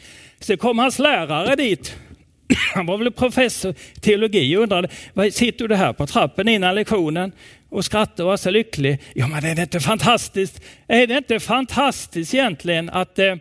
Så 0.41 0.57
kom 0.57 0.79
hans 0.79 0.99
lärare 0.99 1.57
dit. 1.57 1.97
Han 2.75 2.87
var 2.87 2.99
väl 2.99 3.13
professor 3.13 3.75
i 3.95 4.01
teologi 4.01 4.57
och 4.57 4.63
undrade, 4.63 4.89
vad 5.15 5.35
sitter 5.35 5.69
du 5.69 5.75
här 5.75 5.93
på 5.93 6.07
trappen 6.07 6.49
innan 6.49 6.75
lektionen 6.75 7.33
och 7.69 7.85
skrattar 7.85 8.25
och 8.25 8.33
är 8.33 8.37
så 8.37 8.51
lycklig? 8.51 8.99
Ja, 9.15 9.27
men 9.27 9.45
är 9.45 9.55
det 9.55 9.63
inte 9.63 9.81
fantastiskt? 9.81 10.61
Är 10.87 11.07
det 11.07 11.17
inte 11.17 11.41
fantastiskt 11.41 12.35
egentligen 12.35 12.91
att 12.91 13.19
eh, 13.19 13.35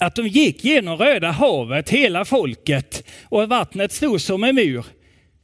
att 0.00 0.14
de 0.14 0.26
gick 0.28 0.64
genom 0.64 0.98
Röda 0.98 1.30
havet, 1.30 1.90
hela 1.90 2.24
folket, 2.24 3.04
och 3.24 3.48
vattnet 3.48 3.92
stod 3.92 4.20
som 4.20 4.44
en 4.44 4.54
mur. 4.54 4.84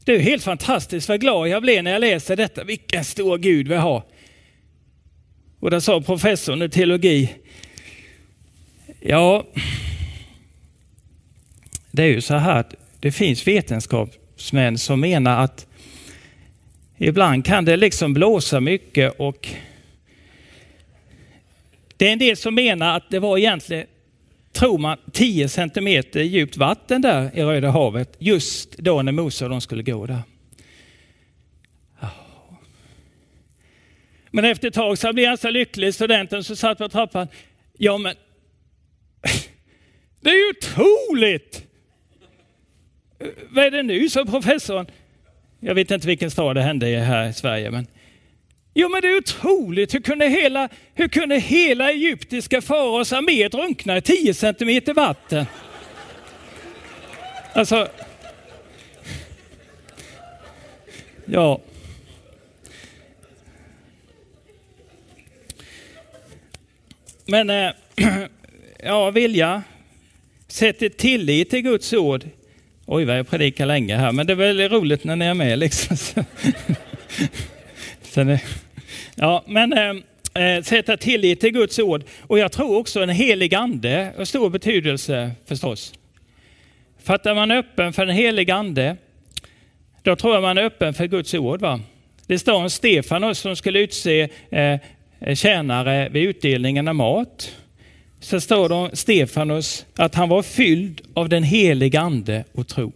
Det 0.05 0.15
är 0.15 0.19
helt 0.19 0.45
fantastiskt 0.45 1.09
vad 1.09 1.21
glad 1.21 1.49
jag 1.49 1.63
blev 1.63 1.85
när 1.85 1.91
jag 1.91 2.01
läser 2.01 2.37
detta. 2.37 2.65
Vilken 2.65 3.05
stor 3.05 3.39
Gud 3.39 3.69
vi 3.69 3.75
har. 3.75 4.03
Och 5.61 5.71
där 5.71 5.81
sa 5.81 6.01
professorn 6.01 6.63
i 6.63 6.69
teologi, 6.69 7.35
ja, 9.01 9.47
det 11.91 12.03
är 12.03 12.07
ju 12.07 12.21
så 12.21 12.35
här 12.35 12.61
att 12.61 12.75
det 13.01 13.13
finns 13.13 13.47
vetenskapsmän 13.47 14.79
som 14.79 15.01
menar 15.01 15.45
att 15.45 15.67
ibland 16.97 17.45
kan 17.45 17.65
det 17.65 17.77
liksom 17.77 18.15
blåsa 18.15 18.61
mycket 18.61 19.15
och 19.19 19.49
det 21.97 22.09
är 22.09 22.13
en 22.13 22.19
del 22.19 22.37
som 22.37 22.55
menar 22.55 22.97
att 22.97 23.11
det 23.11 23.19
var 23.19 23.39
egentligen, 23.39 23.87
tror 24.53 24.79
man, 24.79 24.99
10 25.13 25.49
centimeter 25.49 26.21
djupt 26.21 26.57
vatten 26.57 27.03
där 27.03 27.39
i 27.39 27.43
Röda 27.43 27.71
havet 27.71 28.17
just 28.19 28.79
då 28.79 29.03
när 29.03 29.13
Mose 29.13 29.45
och 29.45 29.51
de 29.51 29.61
skulle 29.61 29.83
gå 29.83 30.07
där. 30.07 30.23
Men 34.31 34.45
efter 34.45 34.69
ett 34.69 34.75
tag 34.75 34.99
så 34.99 35.13
blev 35.13 35.29
han 35.29 35.39
så 35.39 35.51
lycklig, 35.51 35.95
studenten 35.95 36.45
som 36.45 36.57
satt 36.57 36.79
på 36.79 36.89
trappan. 36.89 37.29
Ja 37.79 37.99
men, 37.99 38.15
det 40.21 40.31
är 40.31 40.35
ju 40.35 40.51
otroligt! 40.51 41.65
Vad 43.51 43.65
är 43.65 43.71
det 43.71 43.83
nu, 43.83 44.09
sa 44.09 44.25
professorn. 44.25 44.87
Jag 45.61 45.75
vet 45.75 45.91
inte 45.91 46.07
vilken 46.07 46.31
stad 46.31 46.57
det 46.57 46.63
hände 46.63 46.89
i 46.89 46.97
här 46.97 47.29
i 47.29 47.33
Sverige. 47.33 47.71
Men... 47.71 47.87
Jo 48.75 48.89
men 48.89 49.03
det 49.03 49.09
är 49.09 49.17
otroligt, 49.17 49.95
hur 49.95 50.01
kunde 50.01 50.27
hela, 50.27 50.69
hur 50.95 51.09
kunde 51.09 51.37
hela 51.39 51.91
egyptiska 51.91 52.63
faraos 52.63 53.13
armé 53.13 53.49
drunkna 53.49 53.97
i 53.97 54.01
10 54.01 54.35
centimeter 54.35 54.95
vatten? 54.95 55.47
Alltså... 57.53 57.89
Ja. 61.25 61.61
Men, 67.31 67.51
äh, 67.51 67.71
ja, 68.85 69.11
vilja. 69.11 69.63
Sätt 70.49 70.99
tillit 70.99 71.51
till 71.51 71.61
Guds 71.61 71.93
ord 71.93 72.25
Oj 72.91 73.05
vad 73.05 73.19
jag 73.19 73.29
predikar 73.29 73.67
länge 73.67 73.97
här, 73.97 74.13
men 74.13 74.27
det 74.27 74.33
är 74.33 74.35
väldigt 74.35 74.73
roligt 74.73 75.05
när 75.05 75.17
ni 75.17 75.25
är 75.25 75.35
med. 75.35 75.59
Liksom. 75.59 75.97
Sen, 78.03 78.29
eh, 78.29 78.41
ja, 79.15 79.45
men 79.47 79.73
eh, 79.73 80.45
eh, 80.45 80.63
sätta 80.63 80.97
tillit 80.97 81.41
till 81.41 81.51
Guds 81.51 81.79
ord. 81.79 82.05
Och 82.21 82.39
jag 82.39 82.53
tror 82.53 82.77
också 82.77 83.03
en 83.03 83.09
helig 83.09 83.55
ande 83.55 84.13
har 84.17 84.25
stor 84.25 84.51
betydelse 84.51 85.31
förstås. 85.47 85.95
För 87.03 87.15
att 87.15 87.27
är 87.27 87.35
man 87.35 87.51
öppen 87.51 87.93
för 87.93 88.03
en 88.07 88.15
helig 88.15 88.51
ande, 88.51 88.97
då 90.03 90.17
tror 90.17 90.35
jag 90.35 90.43
man 90.43 90.59
är 90.59 90.63
öppen 90.63 90.95
för 90.95 91.07
Guds 91.07 91.35
ord. 91.35 91.61
Va? 91.61 91.81
Det 92.27 92.39
står 92.39 92.55
om 92.55 92.71
Stefanos 92.71 93.39
som 93.39 93.57
skulle 93.57 93.79
utse 93.79 94.29
eh, 94.51 94.81
Eh, 95.21 95.35
tjänare 95.35 96.09
vid 96.09 96.29
utdelningen 96.29 96.89
av 96.89 96.95
mat 96.95 97.57
så 98.21 98.41
står 98.41 98.69
det 98.69 98.75
om 98.75 98.91
Stefanus 98.93 99.87
att 99.97 100.15
han 100.15 100.29
var 100.29 100.43
fylld 100.43 101.01
av 101.15 101.29
den 101.29 101.43
heliga 101.43 102.01
ande 102.01 102.45
och 102.53 102.69
tro. 102.69 102.93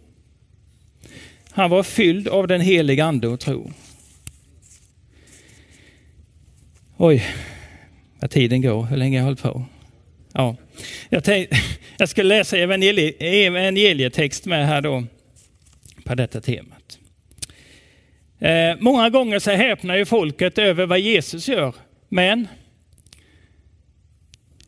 Han 1.51 1.71
var 1.71 1.83
fylld 1.83 2.29
av 2.29 2.49
den 2.49 2.61
heliga 2.61 3.05
ande 3.05 3.29
och 3.29 3.41
tro. 3.41 3.73
Oj, 6.97 7.25
vad 8.21 8.31
tiden 8.31 8.63
går, 8.63 8.85
hur 8.85 8.97
länge 8.97 9.19
jag 9.19 9.25
hållit 9.25 9.43
på? 9.43 9.65
Ja, 10.33 10.57
jag, 11.09 11.25
tänkte, 11.25 11.57
jag 11.97 12.09
ska 12.09 12.23
läsa 12.23 12.57
evangelie, 12.57 13.13
evangelietext 13.47 14.47
med 14.47 14.67
här 14.67 14.81
då. 14.81 15.05
på 16.05 16.15
detta 16.15 16.41
temat. 16.41 16.99
Eh, 18.39 18.77
många 18.81 19.11
gånger 19.11 19.39
så 19.39 19.51
häpnar 19.51 19.97
ju 19.97 20.05
folket 20.05 20.59
över 20.59 20.87
vad 20.87 21.01
Jesus 21.01 21.49
gör, 21.49 21.75
men 22.15 22.49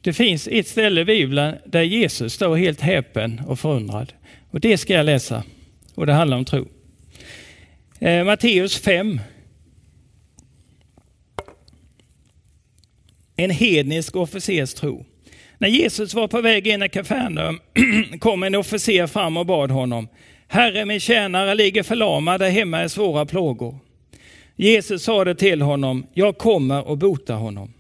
det 0.01 0.13
finns 0.13 0.49
ett 0.49 0.69
ställe 0.69 1.01
i 1.01 1.05
Bibeln 1.05 1.57
där 1.67 1.83
Jesus 1.83 2.35
står 2.35 2.57
helt 2.57 2.81
häpen 2.81 3.43
och 3.47 3.59
förundrad. 3.59 4.13
Och 4.51 4.61
det 4.61 4.79
ska 4.79 4.93
jag 4.93 5.07
läsa. 5.07 5.45
Och 5.95 6.07
det 6.07 6.13
handlar 6.13 6.37
om 6.37 6.45
tro. 6.45 6.69
Eh, 7.99 8.25
Matteus 8.25 8.79
5. 8.79 9.21
En 13.37 13.51
hednisk 13.51 14.17
officers 14.17 14.75
tro. 14.75 15.05
När 15.59 15.69
Jesus 15.69 16.15
var 16.15 16.29
på 16.29 16.41
väg 16.41 16.67
in 16.67 16.83
i 16.83 16.89
Kafarnaum 16.89 17.61
kom 18.21 18.43
en 18.43 18.55
officer 18.55 19.07
fram 19.07 19.37
och 19.37 19.47
bad 19.47 19.71
honom. 19.71 20.09
Herre, 20.49 20.85
min 20.85 21.01
tjänare 21.01 21.55
ligger 21.55 21.83
förlamad 21.83 22.41
där 22.41 22.51
hemma 22.51 22.85
i 22.85 22.89
svåra 22.89 23.27
plågor. 23.27 23.79
Jesus 24.57 25.03
sade 25.03 25.35
till 25.35 25.63
honom, 25.63 26.07
jag 26.15 26.39
kommer 26.39 26.89
och 26.89 26.99
botar 26.99 27.35
honom. 27.35 27.73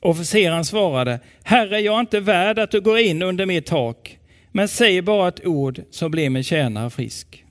Officeren 0.00 0.64
svarade, 0.64 1.20
Herre, 1.42 1.80
jag 1.80 1.96
är 1.96 2.00
inte 2.00 2.20
värd 2.20 2.58
att 2.58 2.70
du 2.70 2.80
går 2.80 2.98
in 2.98 3.22
under 3.22 3.46
mitt 3.46 3.66
tak, 3.66 4.18
men 4.52 4.68
säg 4.68 5.02
bara 5.02 5.28
ett 5.28 5.46
ord 5.46 5.82
så 5.90 6.08
blir 6.08 6.30
min 6.30 6.44
tjänare 6.44 6.90
frisk. 6.90 7.44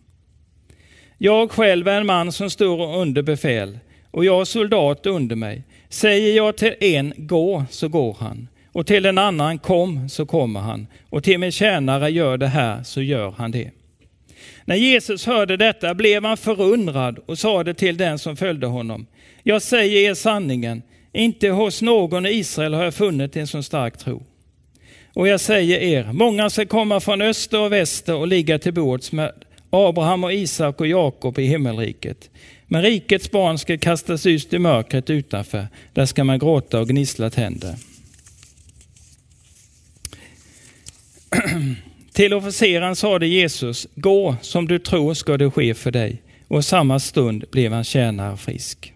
Jag 1.17 1.52
själv 1.52 1.88
är 1.88 1.98
en 1.98 2.06
man 2.06 2.32
som 2.32 2.50
står 2.50 2.98
under 2.98 3.22
befäl 3.22 3.80
och 4.12 4.26
jag 4.26 4.38
har 4.38 4.46
soldat 4.46 5.06
under 5.06 5.36
mig. 5.36 5.63
Säger 5.89 6.36
jag 6.36 6.58
till 6.58 6.76
en 6.80 7.13
gå 7.17 7.65
så 7.70 7.88
går 7.88 8.17
han 8.20 8.48
och 8.72 8.88
till 8.88 9.06
en 9.06 9.17
annan 9.17 9.60
kom 9.60 10.10
så 10.10 10.26
kommer 10.26 10.60
han 10.60 10.88
och 11.10 11.24
till 11.24 11.39
min 11.39 11.52
tjänare 11.52 12.10
gör 12.10 12.38
det 12.38 12.48
här 12.48 12.84
så 12.84 13.02
gör 13.02 13.32
han 13.32 13.52
det. 13.52 13.72
När 14.65 14.76
Jesus 14.76 15.26
hörde 15.26 15.58
detta 15.58 15.93
blev 15.93 16.26
han 16.26 16.38
förundrad 16.38 17.19
och 17.26 17.39
sade 17.39 17.74
till 17.74 17.97
den 17.97 18.19
som 18.19 18.38
följde 18.38 18.67
honom. 18.67 19.06
Jag 19.43 19.62
säger 19.62 20.10
er 20.10 20.13
sanningen, 20.13 20.82
inte 21.13 21.50
hos 21.50 21.82
någon 21.82 22.26
i 22.26 22.30
Israel 22.30 22.74
har 22.74 22.84
jag 22.84 22.93
funnit 22.93 23.36
en 23.36 23.47
så 23.47 23.63
stark 23.63 23.97
tro. 23.97 24.24
Och 25.13 25.28
jag 25.28 25.39
säger 25.39 25.80
er, 25.80 26.13
många 26.13 26.50
ska 26.50 26.65
komma 26.65 27.00
från 27.00 27.21
öster 27.21 27.60
och 27.60 27.71
väster 27.71 28.15
och 28.15 28.28
ligga 28.28 28.60
till 28.60 28.74
bords 28.74 29.12
med 29.12 29.32
Abraham 29.69 30.24
och 30.24 30.34
Isak 30.34 30.82
och 30.82 30.88
Jakob 30.88 31.39
i 31.39 31.45
himmelriket. 31.45 32.30
Men 32.67 32.82
rikets 32.82 33.32
barn 33.32 33.58
ska 33.58 33.78
kastas 33.78 34.26
ut 34.26 34.54
i 34.54 34.60
mörkret 34.60 35.10
utanför. 35.10 35.67
Där 35.93 36.06
ska 36.06 36.24
man 36.24 36.39
gråta 36.39 36.80
och 36.80 36.88
gnissla 36.88 37.30
tänder. 37.30 37.76
Till 42.21 42.34
officeren 42.34 42.95
sade 42.95 43.27
Jesus, 43.27 43.88
gå 43.95 44.36
som 44.41 44.67
du 44.67 44.79
tror 44.79 45.13
ska 45.13 45.38
det 45.38 45.51
ske 45.51 45.73
för 45.73 45.91
dig. 45.91 46.21
Och 46.47 46.65
samma 46.65 46.99
stund 46.99 47.45
blev 47.51 47.71
han 47.73 47.84
tjänare 47.84 48.38
frisk. 48.38 48.93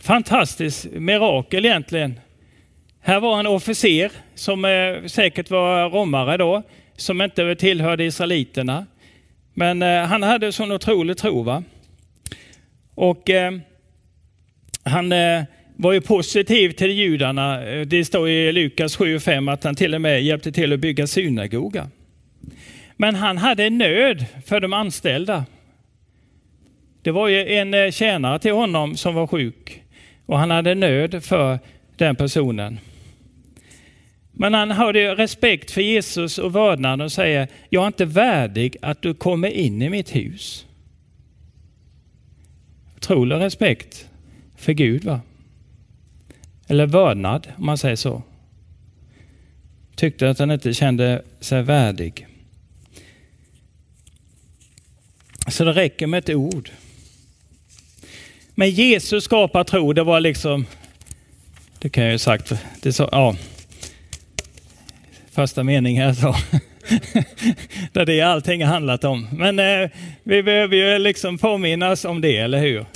Fantastiskt 0.00 0.86
mirakel 0.92 1.64
egentligen. 1.66 2.20
Här 3.00 3.20
var 3.20 3.40
en 3.40 3.46
officer 3.46 4.12
som 4.34 4.64
eh, 4.64 5.06
säkert 5.06 5.50
var 5.50 5.90
romare 5.90 6.36
då, 6.36 6.62
som 6.96 7.20
inte 7.20 7.54
tillhörde 7.54 8.04
israeliterna. 8.04 8.86
Men 9.54 9.82
eh, 9.82 10.02
han 10.02 10.22
hade 10.22 10.52
sån 10.52 10.72
otrolig 10.72 11.16
tro. 11.16 11.42
Va? 11.42 11.62
Och 12.94 13.30
eh, 13.30 13.52
han 14.84 15.12
eh, 15.12 15.42
var 15.76 15.92
ju 15.92 16.00
positiv 16.00 16.70
till 16.70 16.90
judarna. 16.90 17.64
Eh, 17.64 17.86
det 17.86 18.04
står 18.04 18.28
i 18.28 18.52
Lukas 18.52 18.98
7.5 18.98 19.52
att 19.52 19.64
han 19.64 19.74
till 19.74 19.94
och 19.94 20.00
med 20.00 20.22
hjälpte 20.22 20.52
till 20.52 20.72
att 20.72 20.80
bygga 20.80 21.06
synagoga. 21.06 21.90
Men 22.96 23.14
han 23.14 23.38
hade 23.38 23.64
en 23.64 23.78
nöd 23.78 24.26
för 24.44 24.60
de 24.60 24.72
anställda. 24.72 25.44
Det 27.02 27.10
var 27.10 27.28
ju 27.28 27.54
en 27.54 27.74
eh, 27.74 27.90
tjänare 27.90 28.38
till 28.38 28.52
honom 28.52 28.96
som 28.96 29.14
var 29.14 29.26
sjuk 29.26 29.82
och 30.26 30.38
han 30.38 30.50
hade 30.50 30.74
nöd 30.74 31.24
för 31.24 31.58
den 31.96 32.16
personen. 32.16 32.78
Men 34.32 34.54
han 34.54 34.70
hade 34.70 35.14
respekt 35.14 35.70
för 35.70 35.80
Jesus 35.80 36.38
och 36.38 36.54
vördnad 36.54 37.02
och 37.02 37.12
säger, 37.12 37.48
jag 37.68 37.82
är 37.82 37.86
inte 37.86 38.04
värdig 38.04 38.76
att 38.82 39.02
du 39.02 39.14
kommer 39.14 39.48
in 39.48 39.82
i 39.82 39.90
mitt 39.90 40.14
hus. 40.14 40.66
Otrolig 42.96 43.36
respekt 43.36 44.08
för 44.56 44.72
Gud. 44.72 45.04
va? 45.04 45.20
Eller 46.68 46.86
vördnad 46.86 47.48
om 47.56 47.66
man 47.66 47.78
säger 47.78 47.96
så. 47.96 48.22
Tyckte 49.94 50.30
att 50.30 50.38
han 50.38 50.50
inte 50.50 50.74
kände 50.74 51.22
sig 51.40 51.62
värdig. 51.62 52.25
Så 55.48 55.64
det 55.64 55.72
räcker 55.72 56.06
med 56.06 56.18
ett 56.18 56.36
ord. 56.36 56.70
Men 58.54 58.70
Jesus 58.70 59.24
skapar 59.24 59.64
tro, 59.64 59.92
det 59.92 60.02
var 60.02 60.20
liksom, 60.20 60.66
det 61.78 61.88
kan 61.88 62.04
jag 62.04 62.12
ju 62.12 62.18
sagt, 62.18 62.52
det 62.82 62.92
så, 62.92 63.08
ja, 63.12 63.36
första 65.30 65.62
meningen 65.62 66.04
jag 66.04 66.16
sa. 66.16 66.36
är 67.92 68.06
det 68.06 68.20
allting 68.20 68.64
har 68.64 68.72
handlat 68.72 69.04
om. 69.04 69.28
Men 69.32 69.58
eh, 69.58 69.90
vi 70.22 70.42
behöver 70.42 70.76
ju 70.76 70.98
liksom 70.98 71.38
påminnas 71.38 72.04
om 72.04 72.20
det, 72.20 72.36
eller 72.36 72.60
hur? 72.60 72.86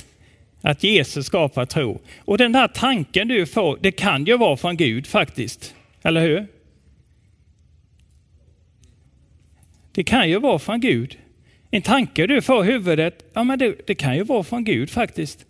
Att 0.61 0.83
Jesus 0.83 1.25
skapar 1.25 1.65
tro. 1.65 2.01
Och 2.19 2.37
den 2.37 2.51
där 2.51 2.67
tanken 2.67 3.27
du 3.27 3.45
får, 3.45 3.77
det 3.81 3.91
kan 3.91 4.25
ju 4.25 4.37
vara 4.37 4.57
från 4.57 4.77
Gud 4.77 5.07
faktiskt. 5.07 5.75
Eller 6.03 6.21
hur? 6.21 6.47
Det 9.91 10.03
kan 10.03 10.29
ju 10.29 10.39
vara 10.39 10.59
från 10.59 10.79
Gud. 10.79 11.17
En 11.71 11.81
tanke 11.81 12.27
du 12.27 12.41
får 12.41 12.63
i 12.63 12.67
huvudet, 12.71 13.23
ja 13.33 13.43
men 13.43 13.59
det, 13.59 13.87
det 13.87 13.95
kan 13.95 14.15
ju 14.15 14.23
vara 14.23 14.43
från 14.43 14.63
Gud 14.63 14.89
faktiskt. 14.89 15.45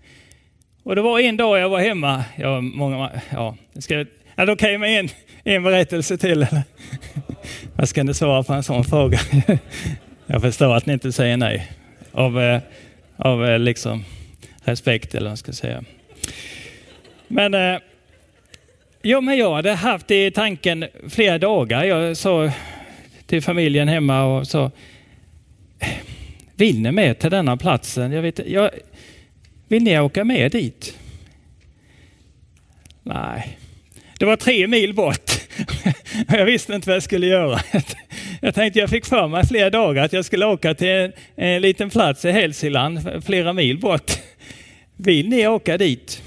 Och 0.84 0.96
det 0.96 1.02
var 1.02 1.20
en 1.20 1.38
dag 1.38 1.60
jag 1.60 1.70
var 1.70 1.80
hemma, 1.80 2.24
ja, 2.36 2.62
många, 2.62 3.12
ja, 3.30 3.56
ska, 3.80 3.96
är 4.36 4.46
det 4.46 4.52
okej 4.52 4.76
okay 4.76 4.78
med 4.78 5.00
en, 5.00 5.10
en 5.44 5.64
berättelse 5.64 6.18
till? 6.18 6.32
Eller? 6.32 6.64
Vad 7.76 7.90
ska 7.90 8.04
ni 8.04 8.14
svara 8.14 8.44
på 8.44 8.54
en 8.54 8.64
sån 8.64 8.84
fråga? 8.84 9.20
Jag 10.26 10.42
förstår 10.42 10.76
att 10.76 10.86
ni 10.86 10.94
inte 10.94 11.12
säger 11.12 11.38
nej. 11.38 11.72
Av, 12.12 12.42
eh, 12.42 12.62
av 13.18 13.46
eh, 13.46 13.60
liksom 13.60 14.06
respekt 14.64 15.16
eller 15.16 15.26
vad 15.26 15.32
man 15.32 15.38
ska 15.38 15.52
säga. 15.52 15.84
Men, 17.28 17.54
eh, 17.54 17.80
ja, 19.02 19.22
men 19.22 19.38
jag 19.38 19.54
hade 19.54 19.74
haft 19.74 20.08
det 20.08 20.26
i 20.26 20.32
tanken 20.32 20.86
flera 21.10 21.38
dagar. 21.38 21.84
Jag 21.84 22.18
sa 22.18 22.52
till 23.26 23.42
familjen 23.42 23.88
hemma 23.88 24.24
och 24.24 24.48
sa, 24.48 24.72
vill 26.62 26.82
ni 26.82 26.92
med 26.92 27.20
till 27.20 27.30
denna 27.30 27.58
platsen? 27.58 28.12
Jag 28.12 28.22
vet, 28.22 28.40
jag, 28.48 28.70
vill 29.68 29.84
ni 29.84 30.00
åka 30.00 30.24
med 30.24 30.52
dit? 30.52 30.98
Nej, 33.04 33.58
det 34.20 34.26
var 34.26 34.36
tre 34.36 34.68
mil 34.68 34.94
bort. 34.94 35.32
Jag 36.28 36.46
visste 36.46 36.74
inte 36.74 36.90
vad 36.90 36.96
jag 36.96 37.04
skulle 37.04 37.28
göra. 37.28 37.60
Jag 38.42 38.56
tänkte 38.56 38.80
jag 38.80 38.90
fick 38.90 39.06
för 39.06 39.28
mig 39.28 39.48
flera 39.48 39.70
dagar 39.70 40.04
att 40.04 40.14
jag 40.14 40.26
skulle 40.26 40.46
åka 40.46 40.74
till 40.74 40.88
en, 40.88 41.12
en 41.36 41.62
liten 41.62 41.90
plats 41.90 42.26
i 42.26 42.32
Hälsingland, 42.32 43.24
flera 43.26 43.54
mil 43.54 43.80
bort. 43.80 44.12
Vill 44.96 45.30
ni 45.30 45.48
åka 45.48 45.78
dit? 45.78 46.22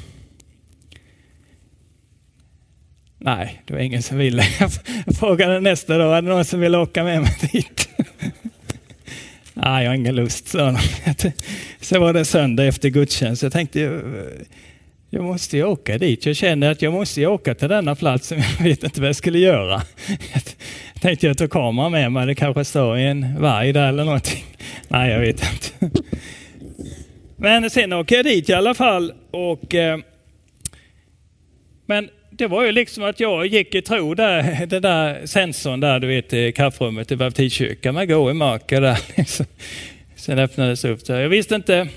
Nej, 3.18 3.62
det 3.64 3.74
var 3.74 3.80
ingen 3.80 4.02
som 4.02 4.18
ville. 4.18 4.42
Jag 4.60 4.70
frågade 5.18 5.60
nästa 5.60 5.98
dag, 5.98 6.16
är 6.16 6.22
det 6.22 6.28
någon 6.28 6.44
som 6.44 6.60
vill 6.60 6.74
åka 6.74 7.04
med 7.04 7.22
mig 7.22 7.36
dit? 7.52 7.88
Nej, 9.54 9.84
jag 9.84 9.90
har 9.90 9.96
ingen 9.96 10.14
lust, 10.14 10.48
sa 10.48 10.76
Så 11.80 12.00
var 12.00 12.12
det 12.12 12.24
söndag 12.24 12.64
efter 12.64 12.88
gudstjänst. 12.88 13.42
Jag 13.42 13.52
tänkte, 13.52 13.82
eh, 13.82 13.90
jag 15.10 15.24
måste 15.24 15.56
ju 15.56 15.64
åka 15.64 15.98
dit. 15.98 16.26
Jag 16.26 16.36
känner 16.36 16.70
att 16.70 16.82
jag 16.82 16.92
måste 16.92 17.26
åka 17.26 17.54
till 17.54 17.68
denna 17.68 17.94
plats. 17.94 18.32
Jag 18.58 18.64
vet 18.64 18.84
inte 18.84 19.00
vad 19.00 19.08
jag 19.08 19.16
skulle 19.16 19.38
göra. 19.38 19.82
Jag 20.32 20.42
tänkte 21.00 21.26
jag 21.26 21.38
tar 21.38 21.46
kameran 21.46 21.92
med 21.92 22.12
mig. 22.12 22.26
Det 22.26 22.34
kanske 22.34 22.64
står 22.64 22.96
en 22.96 23.40
varg 23.40 23.72
där 23.72 23.88
eller 23.88 24.04
någonting. 24.04 24.44
Nej, 24.88 25.12
jag 25.12 25.20
vet 25.20 25.42
inte. 25.52 26.00
Men 27.36 27.70
sen 27.70 27.92
åker 27.92 28.16
jag 28.16 28.24
dit 28.24 28.48
i 28.48 28.52
alla 28.52 28.74
fall. 28.74 29.12
Och, 29.30 29.74
eh, 29.74 29.98
men 31.86 32.08
det 32.36 32.46
var 32.46 32.64
ju 32.64 32.72
liksom 32.72 33.04
att 33.04 33.20
jag 33.20 33.46
gick 33.46 33.74
i 33.74 33.82
tro 33.82 34.14
där, 34.14 34.66
den 34.70 34.82
där 34.82 35.26
sensorn 35.26 35.80
där 35.80 36.00
du 36.00 36.06
vet 36.06 36.32
i 36.32 36.52
kaffrummet 36.52 37.12
i 37.12 37.16
baptistkyrkan. 37.16 37.94
Man 37.94 38.08
går 38.08 38.30
i 38.30 38.34
mörker 38.34 38.80
där. 38.80 38.98
Liksom. 39.16 39.46
Sen 40.16 40.38
öppnades 40.38 40.82
det 40.82 40.88
upp. 40.88 41.08
Jag 41.08 41.28
visste 41.28 41.54
inte. 41.54 41.88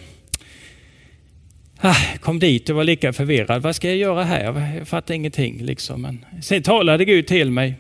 Ah, 1.80 1.96
kom 2.20 2.40
dit 2.40 2.70
och 2.70 2.76
var 2.76 2.84
lika 2.84 3.14
förvirrad. 3.14 3.62
Vad 3.62 3.76
ska 3.76 3.88
jag 3.88 3.98
göra 3.98 4.24
här? 4.24 4.44
Jag 4.78 4.88
fattar 4.88 5.14
ingenting. 5.14 5.66
Liksom. 5.66 6.02
Men 6.02 6.26
sen 6.42 6.64
talade 6.64 7.06
Gud 7.06 7.28
till 7.28 7.52
mig. 7.52 7.76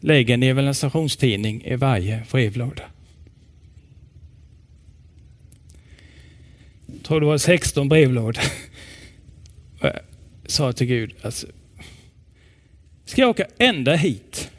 Lägg 0.00 0.30
en 0.30 0.42
evangelisationstidning 0.42 1.64
i 1.64 1.76
varje 1.76 2.22
brevlåda. 2.30 2.82
Jag 6.86 7.02
tror 7.02 7.20
det 7.20 7.26
var 7.26 7.38
16 7.38 7.88
brevlådor. 7.88 8.42
Jag 9.80 10.00
sa 10.46 10.72
till 10.72 10.86
Gud, 10.86 11.14
alltså, 11.22 11.46
ska 13.04 13.20
jag 13.20 13.30
åka 13.30 13.46
ända 13.58 13.94
hit? 13.94 14.50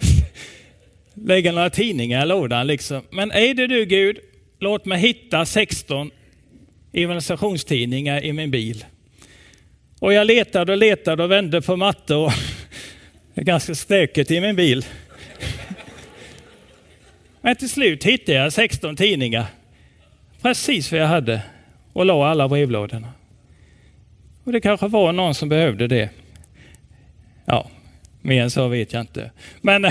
lägga 1.14 1.52
några 1.52 1.70
tidningar 1.70 2.22
i 2.22 2.28
lådan 2.28 2.66
liksom. 2.66 3.02
Men 3.10 3.30
är 3.30 3.54
det 3.54 3.66
du 3.66 3.84
Gud, 3.84 4.18
låt 4.58 4.84
mig 4.84 4.98
hitta 4.98 5.46
16 5.46 6.10
evangelisationstidningar 6.92 8.24
i 8.24 8.32
min 8.32 8.50
bil. 8.50 8.84
Och 10.00 10.12
jag 10.12 10.26
letade 10.26 10.72
och 10.72 10.78
letade 10.78 11.24
och 11.24 11.30
vände 11.30 11.62
på 11.62 11.76
mattor. 11.76 12.26
Och 12.26 12.32
det 13.34 13.40
är 13.40 13.44
ganska 13.44 13.74
stökigt 13.74 14.30
i 14.30 14.40
min 14.40 14.56
bil. 14.56 14.84
Men 17.40 17.56
till 17.56 17.70
slut 17.70 18.04
hittade 18.04 18.38
jag 18.38 18.52
16 18.52 18.96
tidningar. 18.96 19.46
Precis 20.42 20.92
vad 20.92 21.00
jag 21.00 21.06
hade. 21.06 21.42
Och 21.92 22.06
la 22.06 22.28
alla 22.28 22.48
brevlådorna. 22.48 23.12
Och 24.48 24.52
det 24.52 24.60
kanske 24.60 24.88
var 24.88 25.12
någon 25.12 25.34
som 25.34 25.48
behövde 25.48 25.86
det. 25.86 26.10
Ja, 27.44 27.70
mer 28.22 28.42
än 28.42 28.50
så 28.50 28.68
vet 28.68 28.92
jag 28.92 29.00
inte. 29.00 29.30
Men, 29.60 29.86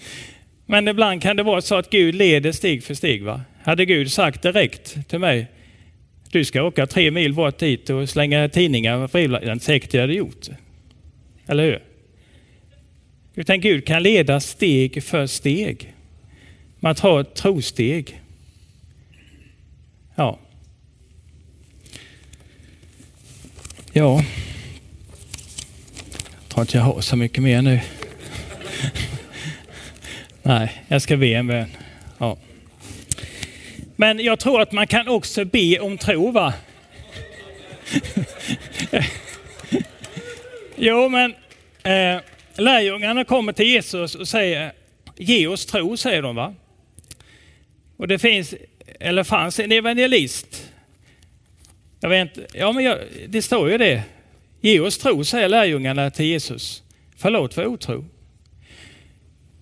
men 0.66 0.88
ibland 0.88 1.22
kan 1.22 1.36
det 1.36 1.42
vara 1.42 1.60
så 1.60 1.74
att 1.74 1.90
Gud 1.90 2.14
leder 2.14 2.52
steg 2.52 2.84
för 2.84 2.94
steg. 2.94 3.22
Va? 3.22 3.40
Hade 3.62 3.84
Gud 3.84 4.12
sagt 4.12 4.42
direkt 4.42 5.08
till 5.08 5.18
mig, 5.18 5.46
du 6.30 6.44
ska 6.44 6.62
åka 6.62 6.86
tre 6.86 7.10
mil 7.10 7.34
bort 7.34 7.58
dit 7.58 7.90
och 7.90 8.08
slänga 8.08 8.48
tidningar 8.48 9.06
på 9.06 9.12
brevlådan, 9.12 9.60
säkert 9.60 9.94
jag 9.94 10.00
hade 10.00 10.14
gjort 10.14 10.46
det. 10.46 10.56
Eller 11.52 11.64
hur? 11.64 11.82
Utan 13.34 13.60
Gud 13.60 13.86
kan 13.86 14.02
leda 14.02 14.40
steg 14.40 15.02
för 15.02 15.26
steg. 15.26 15.94
Man 16.80 16.94
tar 16.94 17.20
ett 17.20 17.34
trosteg. 17.34 18.20
Ja. 20.14 20.38
Ja. 23.94 24.24
Jag 26.40 26.48
tror 26.48 26.60
inte 26.60 26.76
jag 26.76 26.84
har 26.84 27.00
så 27.00 27.16
mycket 27.16 27.42
mer 27.42 27.62
nu. 27.62 27.80
Nej, 30.42 30.82
jag 30.88 31.02
ska 31.02 31.16
be 31.16 31.26
en 31.26 31.46
bön. 31.46 31.76
Ja. 32.18 32.38
Men 33.96 34.20
jag 34.20 34.38
tror 34.38 34.60
att 34.60 34.72
man 34.72 34.86
kan 34.86 35.08
också 35.08 35.44
be 35.44 35.78
om 35.78 35.98
tro 35.98 36.30
va? 36.30 36.54
jo 40.76 41.08
men 41.08 41.34
eh, 41.82 42.20
lärjungarna 42.54 43.24
kommer 43.24 43.52
till 43.52 43.66
Jesus 43.66 44.14
och 44.14 44.28
säger 44.28 44.72
ge 45.16 45.46
oss 45.46 45.66
tro 45.66 45.96
säger 45.96 46.22
de 46.22 46.36
va? 46.36 46.54
Och 47.96 48.08
det 48.08 48.18
finns, 48.18 48.54
eller 49.00 49.24
fanns 49.24 49.60
en 49.60 49.72
evangelist. 49.72 50.71
Jag 52.02 52.08
vet 52.08 52.36
inte, 52.36 52.58
ja 52.58 52.72
men 52.72 52.84
jag, 52.84 52.98
det 53.28 53.42
står 53.42 53.70
ju 53.70 53.78
det. 53.78 54.02
Ge 54.60 54.80
oss 54.80 54.98
tro 54.98 55.24
säger 55.24 55.48
lärjungarna 55.48 56.10
till 56.10 56.26
Jesus. 56.26 56.82
Förlåt 57.16 57.54
för 57.54 57.66
otro. 57.66 58.04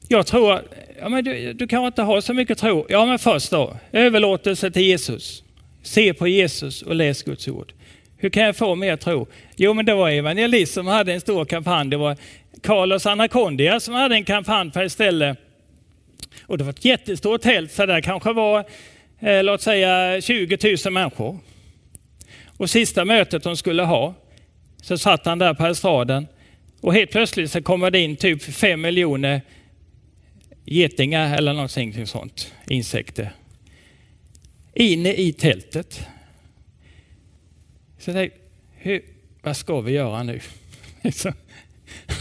Jag 0.08 0.26
tror, 0.26 0.60
ja 1.00 1.08
men 1.08 1.24
du, 1.24 1.52
du 1.52 1.66
kan 1.66 1.86
inte 1.86 2.02
ha 2.02 2.22
så 2.22 2.34
mycket 2.34 2.58
tro. 2.58 2.86
Ja 2.88 3.06
men 3.06 3.18
först 3.18 3.50
då, 3.50 3.76
överlåtelse 3.92 4.70
till 4.70 4.82
Jesus. 4.82 5.44
Se 5.82 6.14
på 6.14 6.28
Jesus 6.28 6.82
och 6.82 6.94
läs 6.94 7.22
Guds 7.22 7.48
ord. 7.48 7.72
Hur 8.16 8.30
kan 8.30 8.42
jag 8.42 8.56
få 8.56 8.74
mer 8.74 8.96
tro? 8.96 9.26
Jo 9.56 9.74
men 9.74 9.84
det 9.84 9.94
var 9.94 10.10
evangelist 10.10 10.74
som 10.74 10.86
hade 10.86 11.12
en 11.12 11.20
stor 11.20 11.44
kampanj. 11.44 11.90
Det 11.90 11.96
var 11.96 12.16
Carlos 12.62 13.06
Anacondia 13.06 13.80
som 13.80 13.94
hade 13.94 14.14
en 14.14 14.24
kampanj 14.24 14.70
på 14.70 14.80
ett 14.80 14.92
ställe. 14.92 15.36
Och 16.46 16.58
det 16.58 16.64
var 16.64 16.70
ett 16.70 16.84
jättestort 16.84 17.40
tält, 17.40 17.72
så 17.72 17.86
där 17.86 18.00
kanske 18.00 18.32
var, 18.32 18.64
eh, 19.20 19.42
låt 19.44 19.62
säga 19.62 20.20
20 20.20 20.76
000 20.84 20.92
människor. 20.92 21.38
Och 22.60 22.70
sista 22.70 23.04
mötet 23.04 23.42
de 23.42 23.56
skulle 23.56 23.82
ha, 23.82 24.14
så 24.82 24.98
satt 24.98 25.26
han 25.26 25.38
där 25.38 25.54
på 25.54 25.66
estraden 25.66 26.26
och 26.80 26.94
helt 26.94 27.10
plötsligt 27.10 27.50
så 27.50 27.62
kommer 27.62 27.90
det 27.90 27.98
in 27.98 28.16
typ 28.16 28.42
fem 28.42 28.80
miljoner 28.80 29.42
getingar 30.64 31.36
eller 31.36 31.52
någonting 31.52 32.06
sånt, 32.06 32.54
insekter. 32.68 33.32
Inne 34.74 35.14
i 35.14 35.32
tältet. 35.32 36.06
Så 37.98 38.10
jag 38.10 38.16
tänkte, 38.16 38.38
hur, 38.76 39.02
vad 39.42 39.56
ska 39.56 39.80
vi 39.80 39.92
göra 39.92 40.22
nu? 40.22 40.40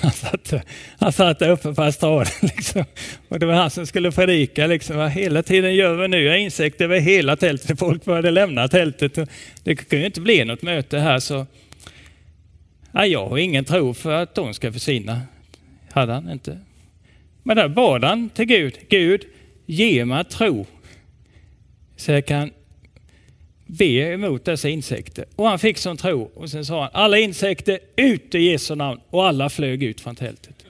Han 0.02 0.12
satt, 0.12 0.54
han 1.00 1.12
satt 1.12 1.40
där 1.40 1.50
uppe 1.50 1.74
på 1.74 1.84
estraden 1.84 2.32
liksom. 2.42 2.86
och 3.28 3.40
det 3.40 3.46
var 3.46 3.54
han 3.54 3.70
som 3.70 3.86
skulle 3.86 4.12
predika. 4.12 4.68
Liksom. 4.68 5.10
Hela 5.10 5.44
tiden 5.44 5.76
gör 5.76 5.96
vi 5.96 6.08
nya 6.08 6.38
insekter 6.38 6.86
över 6.86 7.00
hela 7.00 7.36
tältet. 7.36 7.80
Folk 7.80 8.06
började 8.06 8.32
lämna 8.32 8.68
tältet. 8.68 9.30
Det 9.64 9.76
kunde 9.76 10.06
inte 10.06 10.22
bli 10.22 10.46
något 10.46 10.62
möte 10.62 11.00
här. 11.00 11.20
så 11.20 11.46
ja, 12.92 13.06
Jag 13.06 13.28
har 13.28 13.38
ingen 13.38 13.66
tro 13.66 13.94
för 13.94 14.12
att 14.12 14.36
de 14.36 14.54
ska 14.54 14.74
försvinna. 14.74 15.22
Hade 15.92 16.14
han 16.14 16.32
inte. 16.32 16.60
Men 17.44 17.58
där 17.58 17.68
bad 17.68 18.04
han 18.04 18.30
till 18.30 18.46
Gud. 18.46 18.78
Gud, 18.90 19.26
ge 19.66 20.06
mig 20.06 20.24
tro 20.24 20.66
så 22.00 22.12
jag 22.12 22.26
kan 22.26 22.52
be 23.70 24.14
emot 24.14 24.46
dessa 24.46 24.70
insekter. 24.70 25.26
Och 25.36 25.48
han 25.48 25.60
fick 25.60 25.78
som 25.78 25.98
tro. 25.98 26.32
Och 26.34 26.50
sen 26.50 26.66
sa 26.66 26.82
han, 26.82 26.90
alla 26.94 27.18
insekter 27.18 27.80
ut 27.96 28.36
i 28.36 28.40
Jesu 28.40 28.76
namn. 28.76 29.02
Och 29.10 29.28
alla 29.28 29.50
flög 29.50 29.84
ut 29.84 30.02
från 30.02 30.16
tältet. 30.16 30.66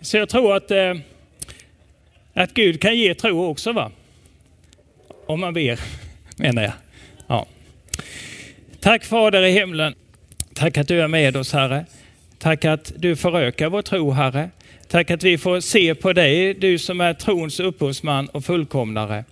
Så 0.00 0.16
jag 0.16 0.28
tror 0.28 0.56
att, 0.56 0.70
eh, 0.70 0.94
att 2.34 2.54
Gud 2.54 2.80
kan 2.80 2.96
ge 2.96 3.14
tro 3.14 3.44
också. 3.44 3.72
va? 3.72 3.90
Om 5.26 5.40
man 5.40 5.54
ber, 5.54 5.80
menar 6.36 6.62
jag. 6.62 6.72
Ja. 7.26 7.46
Tack 8.80 9.04
Fader 9.04 9.42
i 9.42 9.50
himlen. 9.50 9.94
Tack 10.54 10.78
att 10.78 10.88
du 10.88 11.00
är 11.00 11.08
med 11.08 11.36
oss 11.36 11.52
Herre. 11.52 11.86
Tack 12.38 12.64
att 12.64 12.92
du 12.96 13.16
förökar 13.16 13.68
vår 13.68 13.82
tro 13.82 14.10
Herre. 14.10 14.50
Tack 14.88 15.10
att 15.10 15.22
vi 15.22 15.38
får 15.38 15.60
se 15.60 15.94
på 15.94 16.12
dig, 16.12 16.54
du 16.54 16.78
som 16.78 17.00
är 17.00 17.14
trons 17.14 17.60
upphovsman 17.60 18.28
och 18.28 18.44
fullkomnare. 18.44 19.24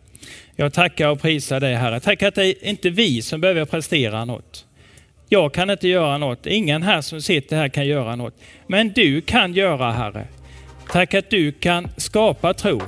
Jag 0.61 0.73
tackar 0.73 1.09
och 1.09 1.21
prisar 1.21 1.61
dig 1.61 1.75
Herre. 1.75 2.01
Tack 2.01 2.23
att 2.23 2.35
det 2.35 2.47
är 2.47 2.69
inte 2.69 2.91
vi 2.91 3.23
som 3.23 3.41
behöver 3.41 3.65
prestera 3.65 4.25
något. 4.25 4.67
Jag 5.29 5.55
kan 5.55 5.71
inte 5.71 5.89
göra 5.89 6.19
något. 6.19 6.47
Ingen 6.47 6.83
här 6.83 7.01
som 7.01 7.23
sitter 7.23 7.57
här 7.57 7.69
kan 7.69 7.87
göra 7.87 8.17
något. 8.17 8.35
Men 8.67 8.93
du 8.93 9.21
kan 9.21 9.55
göra 9.55 9.93
Herre. 9.93 10.27
Tack 10.93 11.15
att 11.15 11.31
du 11.31 11.53
kan 11.53 11.89
skapa 11.97 12.55
tro. 12.55 12.83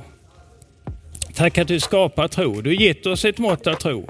Tack 1.34 1.58
att 1.58 1.68
du 1.68 1.80
skapar 1.80 2.28
tro. 2.28 2.60
Du 2.60 2.70
har 2.70 2.82
gett 2.82 3.06
oss 3.06 3.24
ett 3.24 3.38
mått 3.38 3.66
av 3.66 3.74
tro. 3.74 4.08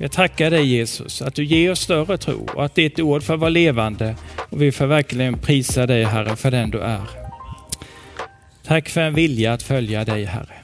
Jag 0.00 0.12
tackar 0.12 0.50
dig 0.50 0.66
Jesus 0.66 1.22
att 1.22 1.34
du 1.34 1.44
ger 1.44 1.70
oss 1.70 1.80
större 1.80 2.18
tro 2.18 2.48
och 2.54 2.64
att 2.64 2.74
ditt 2.74 3.00
ord 3.00 3.22
får 3.22 3.36
vara 3.36 3.50
levande. 3.50 4.16
Och 4.50 4.62
vi 4.62 4.72
får 4.72 4.86
verkligen 4.86 5.38
prisa 5.38 5.86
dig 5.86 6.04
Herre 6.04 6.36
för 6.36 6.50
den 6.50 6.70
du 6.70 6.80
är. 6.80 7.02
Tack 8.64 8.88
för 8.88 9.00
en 9.00 9.14
vilja 9.14 9.52
att 9.52 9.62
följa 9.62 10.04
dig 10.04 10.24
Herre. 10.24 10.54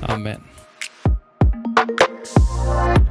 Amen. 0.00 0.45
Bye. 2.76 3.05